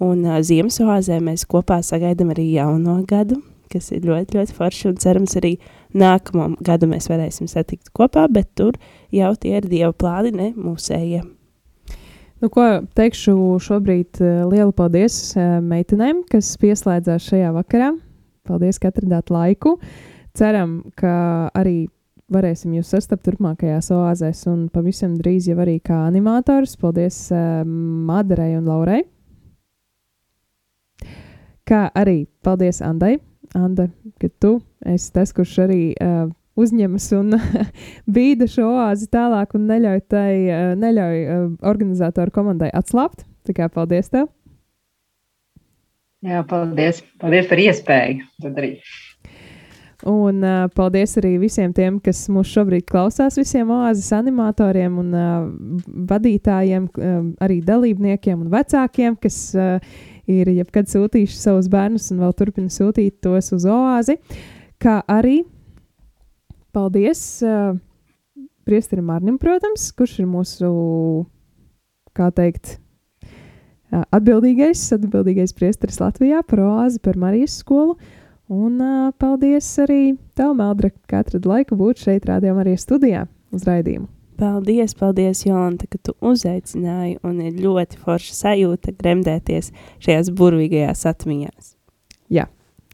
un 0.00 0.24
uh, 0.24 0.40
ziemas 0.40 0.80
oāzē 0.80 1.20
mēs 1.24 1.44
kopā 1.48 1.82
sagaidām 1.84 2.32
arī 2.32 2.50
jauno 2.54 3.00
gadu, 3.08 3.42
kas 3.70 3.90
ir 3.94 4.06
ļoti, 4.08 4.38
ļoti 4.38 4.56
forši, 4.56 4.86
un 4.90 4.96
cerams 5.00 5.36
arī 5.40 5.56
nākamo 5.96 6.54
gadu 6.64 6.88
mēs 6.90 7.10
varēsim 7.10 7.50
satikt 7.50 7.92
kopā, 7.96 8.26
bet 8.32 8.52
tur 8.58 8.78
jau 9.14 9.34
tie 9.40 9.56
ir 9.58 9.68
Dieva 9.70 9.92
plāni, 9.96 10.34
ne 10.34 10.50
mūsējie. 10.56 11.22
Nu, 12.40 12.48
ko 12.48 12.66
teikšu 12.96 13.34
šobrīd 13.60 14.20
eh, 14.24 14.42
lielu 14.48 14.72
paldies 14.72 15.36
eh, 15.36 15.58
meitenēm, 15.60 16.24
kas 16.30 16.54
pieslēdzās 16.60 17.26
šajā 17.28 17.50
vakarā. 17.52 17.92
Paldies, 18.48 18.80
ka 18.80 18.88
atradāt 18.88 19.28
laiku. 19.30 19.74
Ceram, 20.36 20.78
ka 20.96 21.12
arī 21.58 21.90
varēsim 22.32 22.72
jūs 22.78 22.94
sastapt 22.94 23.26
turpmākajās 23.26 23.90
oāzēs 23.92 24.44
un 24.48 24.68
pavisam 24.72 25.18
drīz 25.18 25.50
jau 25.50 25.58
arī 25.60 25.76
kā 25.84 26.06
animators. 26.06 26.78
Paldies 26.80 27.26
uh, 27.34 27.60
Madarai 27.66 28.54
un 28.56 28.70
Laurai. 28.70 29.02
Kā 31.68 31.88
arī 31.92 32.24
paldies 32.42 32.80
Andai. 32.86 33.18
Anda, 33.56 33.88
ka 34.22 34.28
tu 34.42 34.58
esi 34.86 35.10
tas, 35.14 35.32
kurš 35.34 35.56
arī 35.66 35.80
uh, 35.98 36.28
uzņemas 36.60 37.08
un 37.18 37.34
bīda 38.14 38.46
šo 38.50 38.68
oāzi 38.76 39.08
tālāk 39.10 39.56
un 39.58 39.66
neļauj, 39.70 40.02
tai, 40.12 40.34
uh, 40.46 40.66
neļauj 40.78 41.24
uh, 41.24 41.48
organizatoru 41.72 42.34
komandai 42.34 42.70
atslābt. 42.70 43.26
Tā 43.46 43.56
kā 43.56 43.70
paldies 43.72 44.12
tev! 44.12 44.28
Jā, 46.20 46.42
paldies. 46.44 47.00
Paldies 47.20 47.46
par 47.48 47.62
iespēju. 47.62 48.26
Tad 48.44 48.58
arī. 48.60 48.74
Un 50.08 50.44
uh, 50.44 50.66
paldies 50.72 51.16
arī 51.20 51.34
visiem 51.40 51.72
tiem, 51.76 51.98
kas 52.00 52.22
mūs 52.32 52.48
šobrīd 52.54 52.86
klausās, 52.88 53.36
visiem 53.36 53.68
oāzes 53.72 54.08
animatoriem 54.16 54.96
un 55.00 55.10
uh, 55.16 55.48
vadītājiem, 56.08 56.86
uh, 56.88 57.18
arī 57.44 57.58
dalībniekiem 57.64 58.40
un 58.40 58.52
vecākiem, 58.52 59.18
kas 59.20 59.42
uh, 59.56 59.76
ir 60.30 60.50
jebkad 60.54 60.90
sūtījuši 60.90 61.38
savus 61.38 61.68
bērnus 61.72 62.10
un 62.14 62.22
vēl 62.24 62.34
turpina 62.38 62.72
sūtīt 62.72 63.20
tos 63.24 63.50
uz 63.56 63.66
oāzi. 63.68 64.16
Kā 64.80 65.00
arī 65.10 65.42
paldies 66.74 67.42
uh, 67.44 67.74
Priesterim 68.68 69.10
Arnim, 69.10 69.38
protams, 69.40 69.88
kurš 69.96 70.20
ir 70.22 70.28
mūsu, 70.30 70.70
kā 72.16 72.30
teikt, 72.36 72.76
uh, 73.24 74.04
atbildīgais, 74.14 74.84
atbildīgais 74.96 75.56
priesteris 75.56 76.00
Latvijā 76.02 76.44
par 76.46 76.64
oāzi, 76.68 77.02
par 77.02 77.18
Marijas 77.18 77.58
skolu. 77.64 77.98
Un 78.50 78.78
uh, 78.82 79.10
paldies 79.18 79.66
arī 79.82 80.16
tev, 80.38 80.54
Meldra, 80.58 80.92
ka 81.10 81.24
atradi 81.24 81.50
laiku 81.50 81.78
būt 81.78 82.06
šeit, 82.06 82.30
rādījumā 82.30 82.64
arī 82.64 82.78
studijā 82.78 83.26
uz 83.54 83.66
raidījumu. 83.68 84.08
Paldies, 84.40 84.94
paldies, 84.96 85.42
Jolanta, 85.44 85.84
ka 85.90 85.98
tu 86.00 86.14
uzaicināji, 86.24 87.18
un 87.28 87.42
ir 87.44 87.58
ļoti 87.60 87.98
forša 88.00 88.36
sajūta 88.38 88.94
gremdēties 88.96 89.68
šajās 90.00 90.30
burvīgajās 90.32 91.04
atmiņās. 91.10 91.74
Jā, 92.32 92.46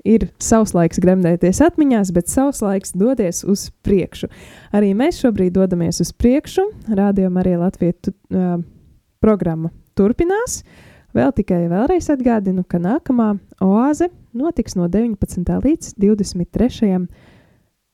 ir 0.02 0.26
savs 0.42 0.74
laiks 0.74 0.98
gremdēties 1.02 1.60
atmiņās, 1.68 2.10
bet 2.16 2.32
savs 2.32 2.64
laiks 2.66 2.96
doties 2.98 3.44
uz 3.46 3.68
priekšu. 3.86 4.26
Arī 4.74 4.90
mēs 4.98 5.20
šobrīd 5.22 5.54
dodamies 5.54 6.02
uz 6.02 6.10
priekšu. 6.18 6.66
Rādījumā 6.98 7.44
arī 7.44 7.54
Latvijas 7.60 8.10
uh, 8.10 8.58
programma 9.22 9.70
turpinās. 9.94 10.64
Vēl 11.16 11.30
tikai 11.36 11.62
vēlreiz 11.70 12.10
atgādinu, 12.12 12.66
ka 12.66 12.82
nākamā 12.82 13.36
oāze 13.62 14.10
notiks 14.36 14.74
no 14.76 14.90
19. 14.90 15.46
līdz 15.64 15.94
23. 16.02 17.06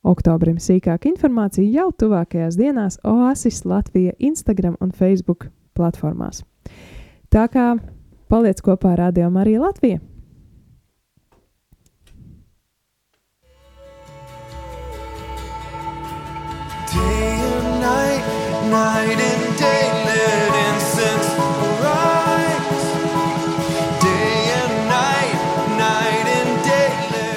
Oktobrim. 0.03 0.59
Sīkāka 0.59 1.11
informācija 1.11 1.67
jau 1.71 1.91
tuvākajās 1.93 2.59
dienās 2.59 2.99
Oasis 3.07 3.65
Latvija 3.65 4.15
Instagram 4.19 4.77
un 4.81 4.93
Facebook 4.93 5.49
platformās. 5.79 6.43
Tā 7.33 7.47
kā 7.49 7.77
paliec 8.29 8.63
kopā 8.65 8.95
ar 8.95 9.07
Radio 9.07 9.31
Mariju 9.31 9.63
Latviju! 9.67 10.01
Day 16.93 17.41
and 17.41 17.81
night, 17.81 18.25
night 18.69 19.17
and 19.17 19.59
day, 19.59 20.12